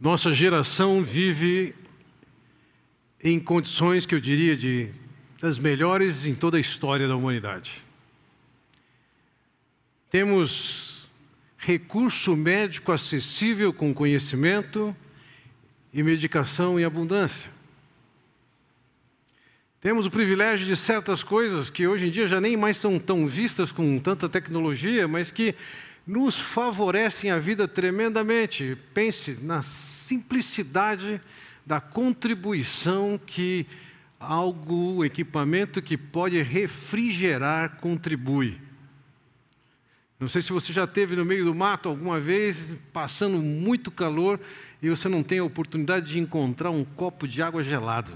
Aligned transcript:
Nossa 0.00 0.32
geração 0.32 1.02
vive 1.02 1.74
em 3.22 3.38
condições 3.38 4.06
que 4.06 4.14
eu 4.14 4.20
diria 4.20 4.56
de 4.56 4.90
das 5.38 5.58
melhores 5.58 6.24
em 6.24 6.34
toda 6.34 6.56
a 6.56 6.60
história 6.60 7.06
da 7.06 7.14
humanidade. 7.14 7.84
Temos 10.10 11.06
recurso 11.58 12.34
médico 12.34 12.92
acessível 12.92 13.74
com 13.74 13.92
conhecimento 13.92 14.96
e 15.92 16.02
medicação 16.02 16.80
em 16.80 16.84
abundância. 16.84 17.50
Temos 19.82 20.06
o 20.06 20.10
privilégio 20.10 20.66
de 20.66 20.76
certas 20.76 21.22
coisas 21.22 21.68
que 21.68 21.86
hoje 21.86 22.06
em 22.06 22.10
dia 22.10 22.26
já 22.26 22.40
nem 22.40 22.56
mais 22.56 22.78
são 22.78 22.98
tão 22.98 23.26
vistas 23.26 23.70
com 23.70 23.98
tanta 23.98 24.30
tecnologia, 24.30 25.06
mas 25.06 25.30
que 25.30 25.54
nos 26.10 26.36
favorecem 26.36 27.30
a 27.30 27.38
vida 27.38 27.68
tremendamente. 27.68 28.76
Pense 28.92 29.38
na 29.40 29.62
simplicidade 29.62 31.20
da 31.64 31.80
contribuição 31.80 33.18
que 33.24 33.64
algo, 34.18 35.04
equipamento 35.04 35.80
que 35.80 35.96
pode 35.96 36.42
refrigerar 36.42 37.76
contribui. 37.76 38.60
Não 40.18 40.28
sei 40.28 40.42
se 40.42 40.52
você 40.52 40.72
já 40.72 40.84
teve 40.84 41.14
no 41.14 41.24
meio 41.24 41.44
do 41.44 41.54
mato 41.54 41.88
alguma 41.88 42.18
vez, 42.18 42.76
passando 42.92 43.38
muito 43.38 43.90
calor, 43.90 44.40
e 44.82 44.90
você 44.90 45.08
não 45.08 45.22
tem 45.22 45.38
a 45.38 45.44
oportunidade 45.44 46.08
de 46.08 46.18
encontrar 46.18 46.70
um 46.70 46.84
copo 46.84 47.28
de 47.28 47.40
água 47.40 47.62
gelada. 47.62 48.12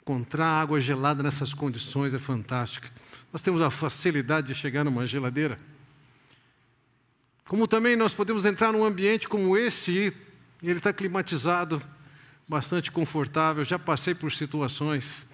Encontrar 0.00 0.46
água 0.46 0.80
gelada 0.80 1.24
nessas 1.24 1.52
condições 1.52 2.14
é 2.14 2.18
fantástico. 2.18 2.86
Nós 3.32 3.42
temos 3.42 3.60
a 3.60 3.68
facilidade 3.68 4.46
de 4.46 4.54
chegar 4.54 4.84
numa 4.84 5.06
geladeira. 5.06 5.58
Como 7.46 7.68
também 7.68 7.96
nós 7.96 8.14
podemos 8.14 8.46
entrar 8.46 8.72
num 8.72 8.84
ambiente 8.84 9.28
como 9.28 9.56
esse 9.56 10.14
e 10.62 10.68
ele 10.68 10.78
está 10.78 10.92
climatizado, 10.92 11.82
bastante 12.46 12.90
confortável. 12.90 13.64
Já 13.64 13.78
passei 13.78 14.14
por 14.14 14.32
situações 14.32 15.26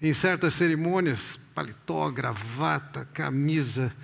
em 0.00 0.12
certas 0.12 0.54
cerimônias, 0.54 1.38
paletó, 1.54 2.10
gravata, 2.10 3.04
camisa, 3.06 3.94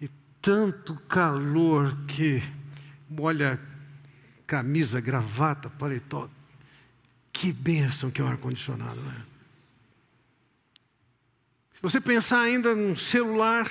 e 0.00 0.08
tanto 0.40 0.94
calor 1.08 1.96
que 2.06 2.42
molha 3.08 3.60
camisa, 4.46 5.00
gravata, 5.00 5.70
paletó. 5.70 6.28
Que 7.32 7.52
bênção 7.52 8.10
que 8.10 8.20
é 8.20 8.24
o 8.24 8.26
ar-condicionado, 8.26 9.00
né? 9.00 9.22
Se 11.74 11.80
você 11.80 12.00
pensar 12.00 12.42
ainda 12.42 12.74
num 12.74 12.94
celular 12.94 13.70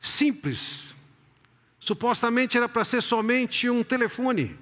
simples, 0.00 0.92
supostamente 1.82 2.56
era 2.56 2.68
para 2.68 2.84
ser 2.84 3.02
somente 3.02 3.68
um 3.68 3.82
telefone. 3.82 4.56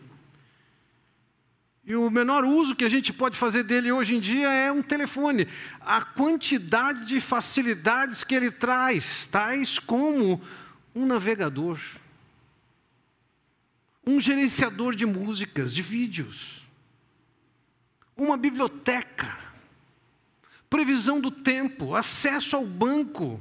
E 1.84 1.94
o 1.94 2.10
menor 2.10 2.46
uso 2.46 2.74
que 2.74 2.84
a 2.84 2.88
gente 2.88 3.12
pode 3.12 3.36
fazer 3.36 3.62
dele 3.62 3.92
hoje 3.92 4.16
em 4.16 4.20
dia 4.20 4.48
é 4.48 4.72
um 4.72 4.82
telefone. 4.82 5.46
A 5.82 6.00
quantidade 6.00 7.04
de 7.04 7.20
facilidades 7.20 8.24
que 8.24 8.34
ele 8.34 8.50
traz, 8.50 9.26
tais 9.26 9.78
como 9.78 10.40
um 10.94 11.04
navegador, 11.04 11.78
um 14.06 14.18
gerenciador 14.18 14.94
de 14.96 15.04
músicas, 15.04 15.74
de 15.74 15.82
vídeos, 15.82 16.66
uma 18.16 18.38
biblioteca, 18.38 19.36
previsão 20.70 21.20
do 21.20 21.30
tempo, 21.30 21.94
acesso 21.94 22.56
ao 22.56 22.64
banco. 22.64 23.38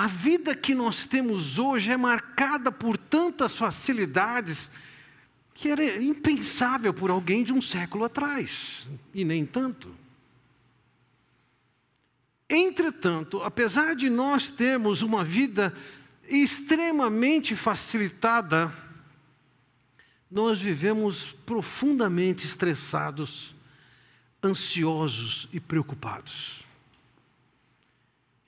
A 0.00 0.06
vida 0.06 0.56
que 0.56 0.74
nós 0.74 1.06
temos 1.06 1.58
hoje 1.58 1.90
é 1.90 1.96
marcada 1.98 2.72
por 2.72 2.96
tantas 2.96 3.54
facilidades 3.54 4.70
que 5.52 5.68
era 5.68 6.02
impensável 6.02 6.94
por 6.94 7.10
alguém 7.10 7.44
de 7.44 7.52
um 7.52 7.60
século 7.60 8.04
atrás, 8.04 8.88
e 9.12 9.26
nem 9.26 9.44
tanto. 9.44 9.94
Entretanto, 12.48 13.42
apesar 13.42 13.94
de 13.94 14.08
nós 14.08 14.48
termos 14.48 15.02
uma 15.02 15.22
vida 15.22 15.76
extremamente 16.26 17.54
facilitada, 17.54 18.72
nós 20.30 20.58
vivemos 20.62 21.36
profundamente 21.44 22.46
estressados, 22.46 23.54
ansiosos 24.42 25.46
e 25.52 25.60
preocupados. 25.60 26.69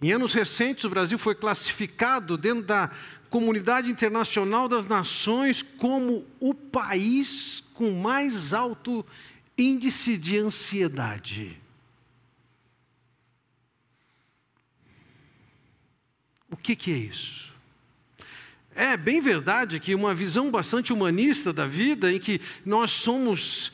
Em 0.02 0.10
anos 0.10 0.34
recentes, 0.34 0.82
o 0.82 0.90
Brasil 0.90 1.16
foi 1.16 1.32
classificado 1.32 2.36
dentro 2.36 2.64
da 2.64 2.90
comunidade 3.30 3.88
internacional 3.88 4.68
das 4.68 4.84
nações 4.84 5.62
como 5.62 6.26
o 6.40 6.52
país 6.52 7.62
com 7.72 7.92
mais 7.92 8.52
alto 8.52 9.06
índice 9.56 10.18
de 10.18 10.36
ansiedade. 10.36 11.56
O 16.50 16.56
que, 16.56 16.74
que 16.74 16.92
é 16.92 16.96
isso? 16.96 17.52
É 18.74 18.96
bem 18.96 19.20
verdade 19.20 19.78
que 19.78 19.94
uma 19.94 20.14
visão 20.14 20.50
bastante 20.50 20.92
humanista 20.92 21.52
da 21.52 21.66
vida, 21.66 22.12
em 22.12 22.18
que 22.18 22.40
nós 22.66 22.90
somos 22.90 23.70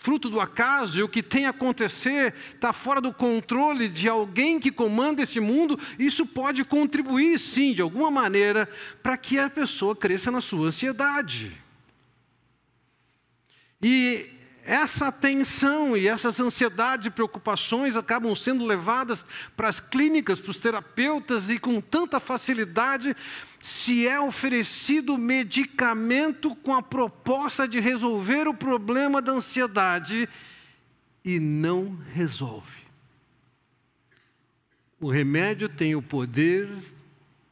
fruto 0.00 0.30
do 0.30 0.40
acaso, 0.40 0.98
e 0.98 1.02
o 1.02 1.08
que 1.08 1.22
tem 1.22 1.46
a 1.46 1.50
acontecer 1.50 2.34
está 2.54 2.72
fora 2.72 3.00
do 3.00 3.12
controle 3.12 3.88
de 3.88 4.08
alguém 4.08 4.58
que 4.58 4.72
comanda 4.72 5.22
esse 5.22 5.38
mundo, 5.38 5.78
isso 5.98 6.24
pode 6.24 6.64
contribuir, 6.64 7.38
sim, 7.38 7.74
de 7.74 7.82
alguma 7.82 8.10
maneira, 8.10 8.68
para 9.02 9.16
que 9.16 9.38
a 9.38 9.50
pessoa 9.50 9.94
cresça 9.94 10.30
na 10.30 10.40
sua 10.40 10.68
ansiedade. 10.68 11.52
E 13.82 14.39
essa 14.70 15.10
tensão 15.10 15.96
e 15.96 16.06
essas 16.06 16.38
ansiedades 16.38 17.06
e 17.06 17.10
preocupações 17.10 17.96
acabam 17.96 18.36
sendo 18.36 18.64
levadas 18.64 19.24
para 19.56 19.68
as 19.68 19.80
clínicas, 19.80 20.40
para 20.40 20.52
os 20.52 20.60
terapeutas, 20.60 21.50
e 21.50 21.58
com 21.58 21.80
tanta 21.80 22.20
facilidade 22.20 23.16
se 23.60 24.06
é 24.06 24.20
oferecido 24.20 25.18
medicamento 25.18 26.54
com 26.54 26.72
a 26.72 26.80
proposta 26.80 27.66
de 27.66 27.80
resolver 27.80 28.46
o 28.46 28.54
problema 28.54 29.20
da 29.20 29.32
ansiedade 29.32 30.28
e 31.24 31.40
não 31.40 31.98
resolve. 32.14 32.82
O 35.00 35.10
remédio 35.10 35.68
tem 35.68 35.96
o 35.96 36.02
poder 36.02 36.70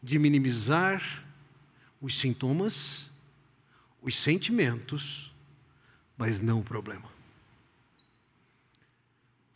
de 0.00 0.20
minimizar 0.20 1.24
os 2.00 2.16
sintomas, 2.16 3.10
os 4.00 4.16
sentimentos, 4.16 5.32
mas 6.18 6.40
não 6.40 6.58
o 6.58 6.64
problema. 6.64 7.04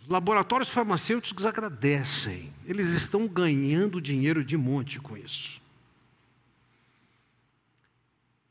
Os 0.01 0.09
laboratórios 0.09 0.71
farmacêuticos 0.71 1.45
agradecem, 1.45 2.53
eles 2.65 2.93
estão 2.93 3.27
ganhando 3.27 4.01
dinheiro 4.01 4.45
de 4.45 4.57
monte 4.57 5.01
com 5.01 5.17
isso. 5.17 5.61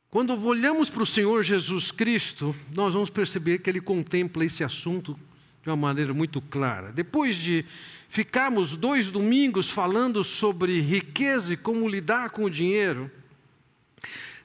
Quando 0.10 0.38
olhamos 0.46 0.90
para 0.90 1.04
o 1.04 1.06
Senhor 1.06 1.42
Jesus 1.42 1.90
Cristo, 1.90 2.54
nós 2.74 2.94
vamos 2.94 3.10
perceber 3.10 3.60
que 3.60 3.70
ele 3.70 3.80
contempla 3.80 4.44
esse 4.44 4.62
assunto 4.62 5.18
de 5.64 5.70
uma 5.70 5.78
maneira 5.78 6.14
muito 6.14 6.42
clara. 6.42 6.92
Depois 6.92 7.38
de 7.38 7.66
ficarmos 8.10 8.76
dois 8.76 9.10
domingos 9.10 9.70
falando 9.70 10.22
sobre 10.22 10.82
riqueza 10.82 11.54
e 11.54 11.58
como 11.58 11.88
lidar 11.88 12.32
com 12.32 12.44
o 12.44 12.50
dinheiro, 12.50 13.10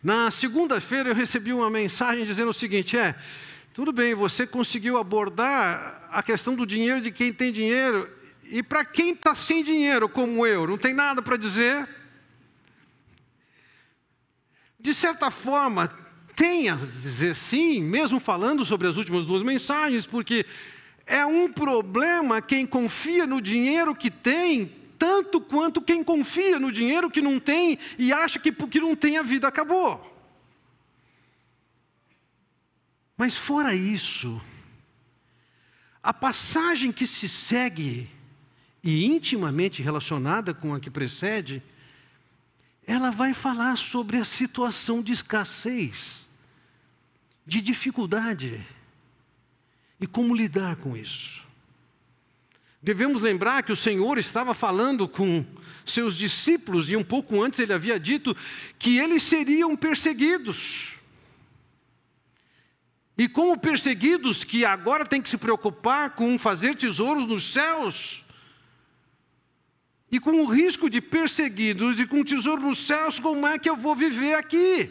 na 0.03 0.31
segunda-feira 0.31 1.09
eu 1.09 1.15
recebi 1.17 1.53
uma 1.53 1.69
mensagem 1.69 2.25
dizendo 2.25 2.51
o 2.51 2.55
seguinte: 2.55 2.97
é, 2.97 3.17
tudo 3.77 3.93
bem, 3.93 4.15
você 4.15 4.47
conseguiu 4.47 4.97
abordar 4.97 6.09
a 6.11 6.23
questão 6.23 6.55
do 6.55 6.65
dinheiro 6.65 6.99
de 7.03 7.11
quem 7.11 7.31
tem 7.31 7.53
dinheiro, 7.53 8.11
e 8.45 8.63
para 8.63 8.83
quem 8.87 9.11
está 9.11 9.37
sem 9.37 9.63
dinheiro, 9.63 10.09
como 10.09 10.47
eu, 10.47 10.67
não 10.67 10.79
tem 10.79 10.95
nada 10.95 11.21
para 11.21 11.37
dizer? 11.37 11.87
de 14.81 14.95
certa 14.95 15.31
forma, 15.31 15.93
tem 16.35 16.71
a 16.71 16.75
dizer 16.75 17.35
sim, 17.35 17.83
mesmo 17.83 18.19
falando 18.19 18.65
sobre 18.65 18.89
as 18.89 18.97
últimas 18.97 19.27
duas 19.27 19.43
mensagens, 19.43 20.07
porque 20.07 20.47
é 21.05 21.27
um 21.27 21.53
problema 21.53 22.41
quem 22.41 22.65
confia 22.65 23.27
no 23.27 23.43
dinheiro 23.43 23.95
que 23.95 24.11
tem, 24.11 24.73
tanto 24.99 25.39
quanto 25.39 25.83
quem 25.83 26.03
confia 26.03 26.59
no 26.59 26.73
dinheiro 26.73 27.11
que 27.11 27.21
não 27.21 27.39
tem 27.39 27.79
e 27.99 28.11
acha 28.11 28.39
que 28.39 28.51
porque 28.51 28.81
não 28.81 28.97
tem 28.97 29.19
a 29.19 29.23
vida 29.23 29.47
acabou. 29.47 30.16
Mas 33.27 33.35
fora 33.35 33.75
isso, 33.75 34.41
a 36.01 36.15
passagem 36.15 36.93
que 36.93 37.05
se 37.09 37.29
segue 37.29 38.09
e 38.85 39.05
intimamente 39.05 39.83
relacionada 39.83 40.55
com 40.55 40.73
a 40.73 40.79
que 40.79 40.89
precede, 40.89 41.61
ela 42.87 43.11
vai 43.11 43.35
falar 43.35 43.79
sobre 43.79 44.19
a 44.19 44.25
situação 44.25 45.03
de 45.03 45.13
escassez, 45.13 46.25
de 47.45 47.61
dificuldade 47.61 48.65
e 50.01 50.07
como 50.07 50.33
lidar 50.33 50.77
com 50.77 50.97
isso. 50.97 51.43
Devemos 52.81 53.23
lembrar 53.23 53.65
que 53.65 53.73
o 53.73 53.77
Senhor 53.77 54.19
estava 54.19 54.55
falando 54.55 55.09
com 55.09 55.45
seus 55.85 56.17
discípulos 56.17 56.93
e 56.93 56.97
um 56.97 57.03
pouco 57.03 57.43
antes 57.43 57.59
ele 57.59 57.73
havia 57.73 57.99
dito 57.99 58.37
que 58.79 58.99
eles 58.99 59.25
seriam 59.25 59.75
perseguidos. 59.75 60.96
E 63.19 63.29
como 63.29 63.59
perseguidos 63.59 64.45
que 64.45 64.65
agora 64.65 65.07
têm 65.07 65.23
que 65.23 65.31
se 65.31 65.39
preocupar 65.39 66.11
com 66.11 66.39
fazer 66.39 66.75
tesouros 66.75 67.27
nos 67.27 67.53
céus. 67.53 68.25
E 70.11 70.21
com 70.21 70.43
o 70.43 70.47
risco 70.47 70.91
de 70.91 71.01
perseguidos 71.01 71.99
e 71.99 72.07
com 72.07 72.23
tesouro 72.23 72.63
nos 72.63 72.87
céus, 72.87 73.19
como 73.19 73.47
é 73.47 73.59
que 73.59 73.69
eu 73.69 73.77
vou 73.77 73.97
viver 73.97 74.35
aqui? 74.35 74.91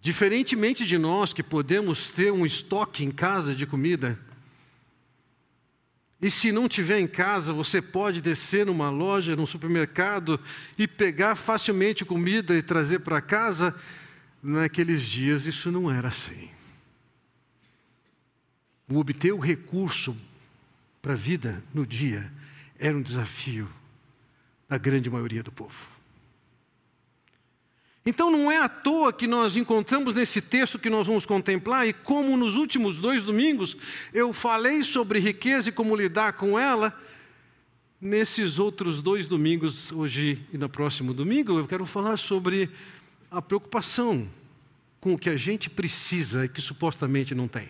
Diferentemente 0.00 0.86
de 0.86 0.96
nós 0.96 1.32
que 1.32 1.42
podemos 1.42 2.10
ter 2.10 2.30
um 2.30 2.46
estoque 2.46 3.04
em 3.04 3.10
casa 3.10 3.54
de 3.54 3.66
comida, 3.66 4.18
e 6.20 6.30
se 6.30 6.50
não 6.50 6.68
tiver 6.68 6.98
em 6.98 7.06
casa, 7.06 7.52
você 7.52 7.80
pode 7.80 8.20
descer 8.20 8.66
numa 8.66 8.90
loja, 8.90 9.36
num 9.36 9.46
supermercado 9.46 10.40
e 10.76 10.88
pegar 10.88 11.36
facilmente 11.36 12.04
comida 12.04 12.56
e 12.56 12.62
trazer 12.62 13.00
para 13.00 13.20
casa. 13.20 13.74
Naqueles 14.42 15.02
dias 15.02 15.46
isso 15.46 15.70
não 15.70 15.90
era 15.90 16.08
assim. 16.08 16.50
O 18.88 18.98
obter 18.98 19.32
o 19.32 19.38
recurso 19.38 20.16
para 21.00 21.12
a 21.12 21.16
vida 21.16 21.62
no 21.72 21.86
dia 21.86 22.32
era 22.78 22.96
um 22.96 23.02
desafio 23.02 23.68
da 24.68 24.76
grande 24.76 25.08
maioria 25.08 25.42
do 25.42 25.52
povo. 25.52 25.97
Então 28.08 28.30
não 28.30 28.50
é 28.50 28.56
à 28.56 28.70
toa 28.70 29.12
que 29.12 29.26
nós 29.26 29.54
encontramos 29.54 30.14
nesse 30.14 30.40
texto 30.40 30.78
que 30.78 30.88
nós 30.88 31.06
vamos 31.06 31.26
contemplar, 31.26 31.86
e 31.86 31.92
como 31.92 32.38
nos 32.38 32.56
últimos 32.56 32.98
dois 32.98 33.22
domingos 33.22 33.76
eu 34.14 34.32
falei 34.32 34.82
sobre 34.82 35.18
riqueza 35.18 35.68
e 35.68 35.72
como 35.72 35.94
lidar 35.94 36.32
com 36.32 36.58
ela, 36.58 36.98
nesses 38.00 38.58
outros 38.58 39.02
dois 39.02 39.26
domingos, 39.26 39.92
hoje 39.92 40.42
e 40.50 40.56
no 40.56 40.70
próximo 40.70 41.12
domingo, 41.12 41.58
eu 41.58 41.66
quero 41.66 41.84
falar 41.84 42.16
sobre 42.16 42.70
a 43.30 43.42
preocupação 43.42 44.26
com 45.02 45.12
o 45.12 45.18
que 45.18 45.28
a 45.28 45.36
gente 45.36 45.68
precisa 45.68 46.46
e 46.46 46.48
que 46.48 46.62
supostamente 46.62 47.34
não 47.34 47.46
tem. 47.46 47.68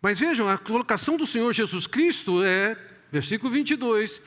Mas 0.00 0.18
vejam, 0.18 0.48
a 0.48 0.56
colocação 0.56 1.18
do 1.18 1.26
Senhor 1.26 1.52
Jesus 1.52 1.86
Cristo 1.86 2.42
é, 2.42 2.78
versículo 3.12 3.52
22, 3.52 4.22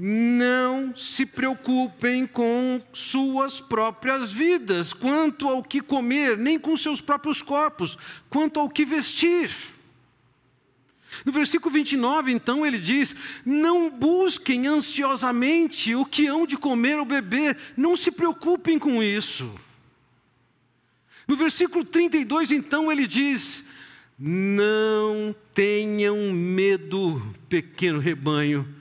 não 0.00 0.94
se 0.94 1.26
preocupem 1.26 2.24
com 2.24 2.80
suas 2.92 3.60
próprias 3.60 4.32
vidas, 4.32 4.92
quanto 4.92 5.48
ao 5.48 5.60
que 5.60 5.80
comer, 5.80 6.38
nem 6.38 6.56
com 6.56 6.76
seus 6.76 7.00
próprios 7.00 7.42
corpos, 7.42 7.98
quanto 8.30 8.60
ao 8.60 8.70
que 8.70 8.84
vestir. 8.84 9.50
No 11.24 11.32
versículo 11.32 11.74
29, 11.74 12.30
então, 12.30 12.64
ele 12.64 12.78
diz: 12.78 13.16
Não 13.44 13.90
busquem 13.90 14.68
ansiosamente 14.68 15.96
o 15.96 16.04
que 16.04 16.28
hão 16.28 16.46
de 16.46 16.56
comer 16.56 16.96
ou 17.00 17.04
beber, 17.04 17.56
não 17.76 17.96
se 17.96 18.12
preocupem 18.12 18.78
com 18.78 19.02
isso. 19.02 19.52
No 21.26 21.34
versículo 21.36 21.84
32, 21.84 22.52
então, 22.52 22.92
ele 22.92 23.04
diz: 23.04 23.64
Não 24.16 25.34
tenham 25.52 26.32
medo, 26.32 27.34
pequeno 27.48 27.98
rebanho, 27.98 28.78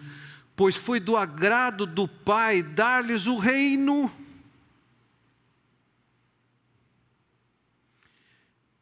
pois 0.57 0.75
foi 0.75 0.99
do 0.99 1.15
agrado 1.15 1.85
do 1.85 2.07
Pai 2.07 2.63
dar-lhes 2.63 3.27
o 3.27 3.37
reino. 3.37 4.11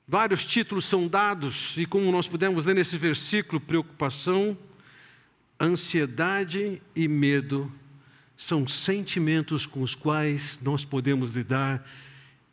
Vários 0.07 0.45
títulos 0.45 0.85
são 0.85 1.05
dados, 1.05 1.75
e 1.77 1.85
como 1.85 2.09
nós 2.13 2.29
pudemos 2.29 2.65
ler 2.65 2.75
nesse 2.75 2.97
versículo, 2.97 3.59
preocupação, 3.59 4.57
ansiedade 5.59 6.81
e 6.95 7.07
medo 7.09 7.69
são 8.37 8.65
sentimentos 8.65 9.67
com 9.67 9.81
os 9.81 9.93
quais 9.93 10.57
nós 10.61 10.85
podemos 10.85 11.35
lidar 11.35 11.85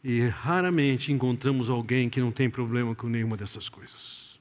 e 0.02 0.26
raramente 0.26 1.12
encontramos 1.12 1.70
alguém 1.70 2.10
que 2.10 2.20
não 2.20 2.32
tem 2.32 2.50
problema 2.50 2.92
com 2.94 3.08
nenhuma 3.08 3.36
dessas 3.36 3.68
coisas. 3.68 4.40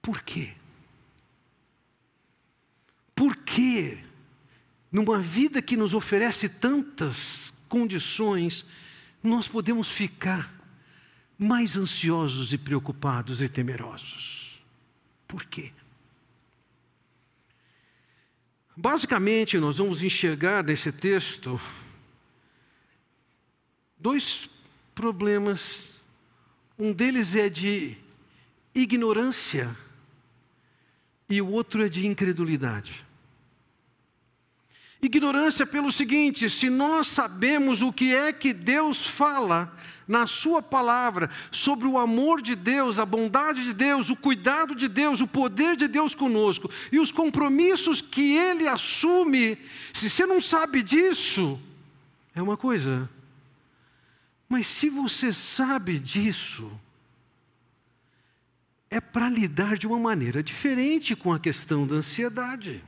Por 0.00 0.22
quê? 0.22 0.54
Por 3.16 3.34
que, 3.34 4.04
numa 4.92 5.18
vida 5.18 5.62
que 5.62 5.74
nos 5.74 5.94
oferece 5.94 6.50
tantas 6.50 7.50
condições, 7.66 8.66
nós 9.22 9.48
podemos 9.48 9.88
ficar 9.88 10.54
mais 11.38 11.78
ansiosos 11.78 12.52
e 12.52 12.58
preocupados 12.58 13.40
e 13.40 13.48
temerosos? 13.48 14.60
Por 15.26 15.44
quê? 15.46 15.72
Basicamente, 18.76 19.56
nós 19.56 19.78
vamos 19.78 20.02
enxergar 20.02 20.62
nesse 20.62 20.92
texto 20.92 21.58
dois 23.96 24.50
problemas. 24.94 26.02
Um 26.78 26.92
deles 26.92 27.34
é 27.34 27.48
de 27.48 27.96
ignorância 28.74 29.74
e 31.26 31.40
o 31.40 31.48
outro 31.50 31.82
é 31.82 31.88
de 31.88 32.06
incredulidade. 32.06 33.05
Ignorância 35.00 35.66
pelo 35.66 35.92
seguinte: 35.92 36.48
se 36.48 36.70
nós 36.70 37.06
sabemos 37.06 37.82
o 37.82 37.92
que 37.92 38.14
é 38.14 38.32
que 38.32 38.52
Deus 38.52 39.06
fala 39.06 39.72
na 40.08 40.26
Sua 40.26 40.62
palavra 40.62 41.28
sobre 41.50 41.86
o 41.86 41.98
amor 41.98 42.40
de 42.40 42.54
Deus, 42.54 42.98
a 42.98 43.04
bondade 43.04 43.64
de 43.64 43.72
Deus, 43.72 44.08
o 44.08 44.16
cuidado 44.16 44.74
de 44.74 44.88
Deus, 44.88 45.20
o 45.20 45.26
poder 45.26 45.76
de 45.76 45.88
Deus 45.88 46.14
conosco 46.14 46.70
e 46.90 46.98
os 46.98 47.10
compromissos 47.10 48.00
que 48.00 48.36
Ele 48.36 48.66
assume, 48.66 49.58
se 49.92 50.08
você 50.08 50.24
não 50.24 50.40
sabe 50.40 50.82
disso, 50.82 51.60
é 52.34 52.40
uma 52.40 52.56
coisa. 52.56 53.08
Mas 54.48 54.66
se 54.68 54.88
você 54.88 55.32
sabe 55.32 55.98
disso, 55.98 56.70
é 58.88 59.00
para 59.00 59.28
lidar 59.28 59.76
de 59.76 59.86
uma 59.86 59.98
maneira 59.98 60.42
diferente 60.42 61.16
com 61.16 61.32
a 61.32 61.40
questão 61.40 61.86
da 61.86 61.96
ansiedade. 61.96 62.82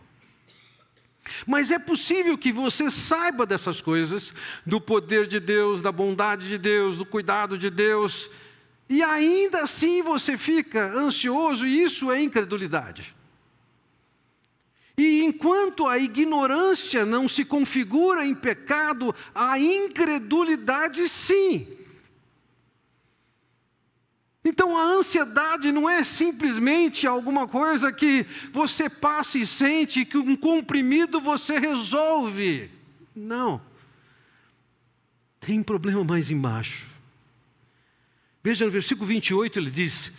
Mas 1.46 1.70
é 1.70 1.78
possível 1.78 2.36
que 2.36 2.52
você 2.52 2.90
saiba 2.90 3.46
dessas 3.46 3.80
coisas, 3.80 4.34
do 4.64 4.80
poder 4.80 5.26
de 5.26 5.40
Deus, 5.40 5.82
da 5.82 5.92
bondade 5.92 6.48
de 6.48 6.58
Deus, 6.58 6.98
do 6.98 7.06
cuidado 7.06 7.56
de 7.56 7.70
Deus, 7.70 8.30
e 8.88 9.02
ainda 9.02 9.60
assim 9.60 10.02
você 10.02 10.38
fica 10.38 10.92
ansioso, 10.92 11.66
e 11.66 11.82
isso 11.82 12.10
é 12.10 12.22
incredulidade. 12.22 13.14
E 14.96 15.22
enquanto 15.22 15.86
a 15.86 15.96
ignorância 15.96 17.06
não 17.06 17.28
se 17.28 17.44
configura 17.44 18.26
em 18.26 18.34
pecado, 18.34 19.14
a 19.32 19.58
incredulidade 19.58 21.08
sim. 21.08 21.77
Então 24.44 24.76
a 24.76 24.82
ansiedade 24.82 25.72
não 25.72 25.88
é 25.88 26.04
simplesmente 26.04 27.06
alguma 27.06 27.48
coisa 27.48 27.92
que 27.92 28.24
você 28.52 28.88
passa 28.88 29.38
e 29.38 29.46
sente 29.46 30.04
que 30.04 30.16
um 30.16 30.36
comprimido 30.36 31.20
você 31.20 31.58
resolve. 31.58 32.70
Não. 33.14 33.60
Tem 35.40 35.58
um 35.58 35.62
problema 35.62 36.04
mais 36.04 36.30
embaixo. 36.30 36.88
Veja 38.42 38.64
no 38.64 38.70
versículo 38.70 39.06
28 39.06 39.58
ele 39.58 39.70
diz: 39.70 40.12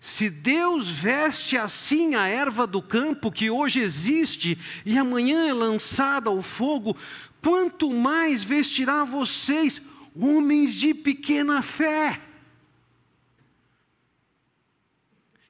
Se 0.00 0.28
Deus 0.28 0.88
veste 0.88 1.56
assim 1.56 2.14
a 2.16 2.26
erva 2.26 2.66
do 2.66 2.82
campo 2.82 3.30
que 3.30 3.50
hoje 3.50 3.80
existe 3.80 4.58
e 4.84 4.98
amanhã 4.98 5.46
é 5.46 5.52
lançada 5.52 6.28
ao 6.28 6.42
fogo, 6.42 6.96
quanto 7.40 7.92
mais 7.92 8.42
vestirá 8.42 9.04
vocês, 9.04 9.80
homens 10.14 10.74
de 10.74 10.92
pequena 10.92 11.62
fé. 11.62 12.20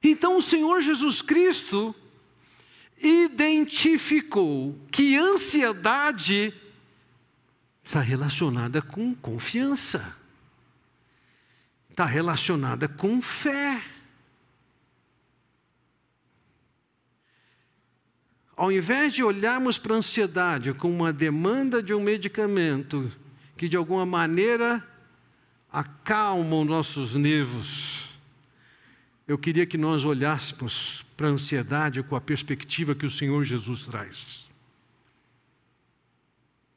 Então 0.03 0.37
o 0.37 0.41
Senhor 0.41 0.81
Jesus 0.81 1.21
Cristo 1.21 1.95
identificou 3.01 4.79
que 4.91 5.15
ansiedade 5.15 6.53
está 7.83 7.99
relacionada 7.99 8.81
com 8.81 9.13
confiança, 9.13 10.15
está 11.89 12.05
relacionada 12.05 12.87
com 12.87 13.21
fé. 13.21 13.81
Ao 18.55 18.71
invés 18.71 19.13
de 19.13 19.23
olharmos 19.23 19.79
para 19.79 19.95
a 19.95 19.97
ansiedade 19.97 20.73
como 20.73 20.93
uma 20.93 21.11
demanda 21.11 21.81
de 21.81 21.93
um 21.93 21.99
medicamento 21.99 23.11
que 23.57 23.67
de 23.67 23.75
alguma 23.75 24.05
maneira 24.05 24.87
acalma 25.71 26.57
os 26.57 26.67
nossos 26.67 27.15
nervos, 27.15 28.10
eu 29.31 29.37
queria 29.37 29.65
que 29.65 29.77
nós 29.77 30.03
olhássemos 30.03 31.05
para 31.15 31.27
a 31.27 31.31
ansiedade 31.31 32.03
com 32.03 32.17
a 32.17 32.21
perspectiva 32.21 32.93
que 32.93 33.05
o 33.05 33.09
Senhor 33.09 33.45
Jesus 33.45 33.85
traz. 33.85 34.41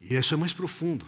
E 0.00 0.14
isso 0.14 0.34
é 0.34 0.36
mais 0.36 0.52
profundo. 0.52 1.04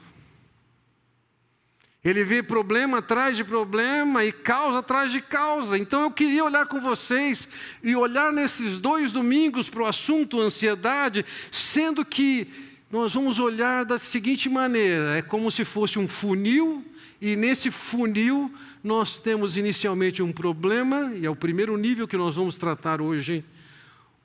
Ele 2.05 2.25
vê 2.25 2.43
problema 2.43 2.99
atrás 2.99 3.37
de 3.37 3.45
problema 3.45 4.25
e 4.25 4.33
causa 4.33 4.79
atrás 4.79 5.13
de 5.13 5.21
causa. 5.21 5.79
Então 5.79 6.03
eu 6.03 6.11
queria 6.11 6.45
olhar 6.45 6.67
com 6.67 6.81
vocês 6.81 7.49
e 7.81 7.95
olhar 7.95 8.33
nesses 8.33 8.81
dois 8.81 9.13
domingos 9.13 9.71
para 9.71 9.85
o 9.85 9.87
assunto 9.87 10.41
ansiedade, 10.41 11.25
sendo 11.53 12.05
que 12.05 12.49
nós 12.91 13.15
vamos 13.15 13.39
olhar 13.39 13.85
da 13.85 14.01
seguinte 14.01 14.49
maneira: 14.49 15.17
é 15.17 15.23
como 15.23 15.49
se 15.49 15.65
fosse 15.65 15.97
um 15.97 16.09
funil, 16.09 16.85
e 17.21 17.37
nesse 17.37 17.71
funil 17.71 18.53
nós 18.87 19.19
temos 19.19 19.59
inicialmente 19.59 20.23
um 20.23 20.33
problema, 20.33 21.13
e 21.17 21.27
é 21.27 21.31
o 21.31 21.35
primeiro 21.35 21.77
nível 21.77 22.07
que 22.07 22.17
nós 22.17 22.37
vamos 22.37 22.57
tratar 22.57 23.01
hoje: 23.01 23.45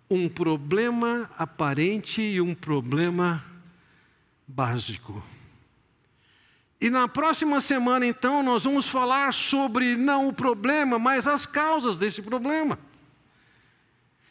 um 0.08 0.30
problema 0.30 1.28
aparente 1.36 2.22
e 2.22 2.40
um 2.40 2.54
problema 2.54 3.44
básico. 4.48 5.24
E 6.80 6.92
na 6.92 7.08
próxima 7.08 7.60
semana, 7.60 8.06
então, 8.06 8.44
nós 8.44 8.64
vamos 8.64 8.88
falar 8.88 9.34
sobre 9.34 9.96
não 9.96 10.28
o 10.28 10.34
problema, 10.34 11.00
mas 11.00 11.26
as 11.26 11.44
causas 11.44 11.98
desse 11.98 12.22
problema. 12.22 12.78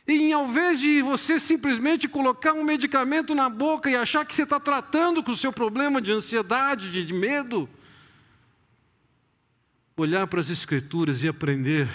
E 0.07 0.33
ao 0.33 0.47
invés 0.47 0.79
de 0.79 1.03
você 1.03 1.41
simplesmente 1.41 2.07
colocar 2.07 2.53
um 2.53 2.63
medicamento 2.63 3.35
na 3.35 3.49
boca 3.49 3.91
e 3.91 3.97
achar 3.97 4.25
que 4.25 4.35
você 4.35 4.45
está 4.45 4.61
tratando 4.61 5.25
com 5.25 5.33
o 5.33 5.37
seu 5.37 5.53
problema 5.53 6.01
de 6.01 6.13
ansiedade, 6.13 7.05
de 7.05 7.13
medo, 7.13 7.69
olhar 10.01 10.27
para 10.27 10.41
as 10.41 10.49
Escrituras 10.51 11.23
e 11.23 11.29
aprender 11.29 11.89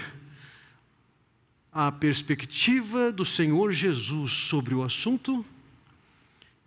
a 1.71 1.91
perspectiva 1.91 3.12
do 3.12 3.25
Senhor 3.25 3.71
Jesus 3.71 4.31
sobre 4.31 4.74
o 4.74 4.83
assunto 4.83 5.45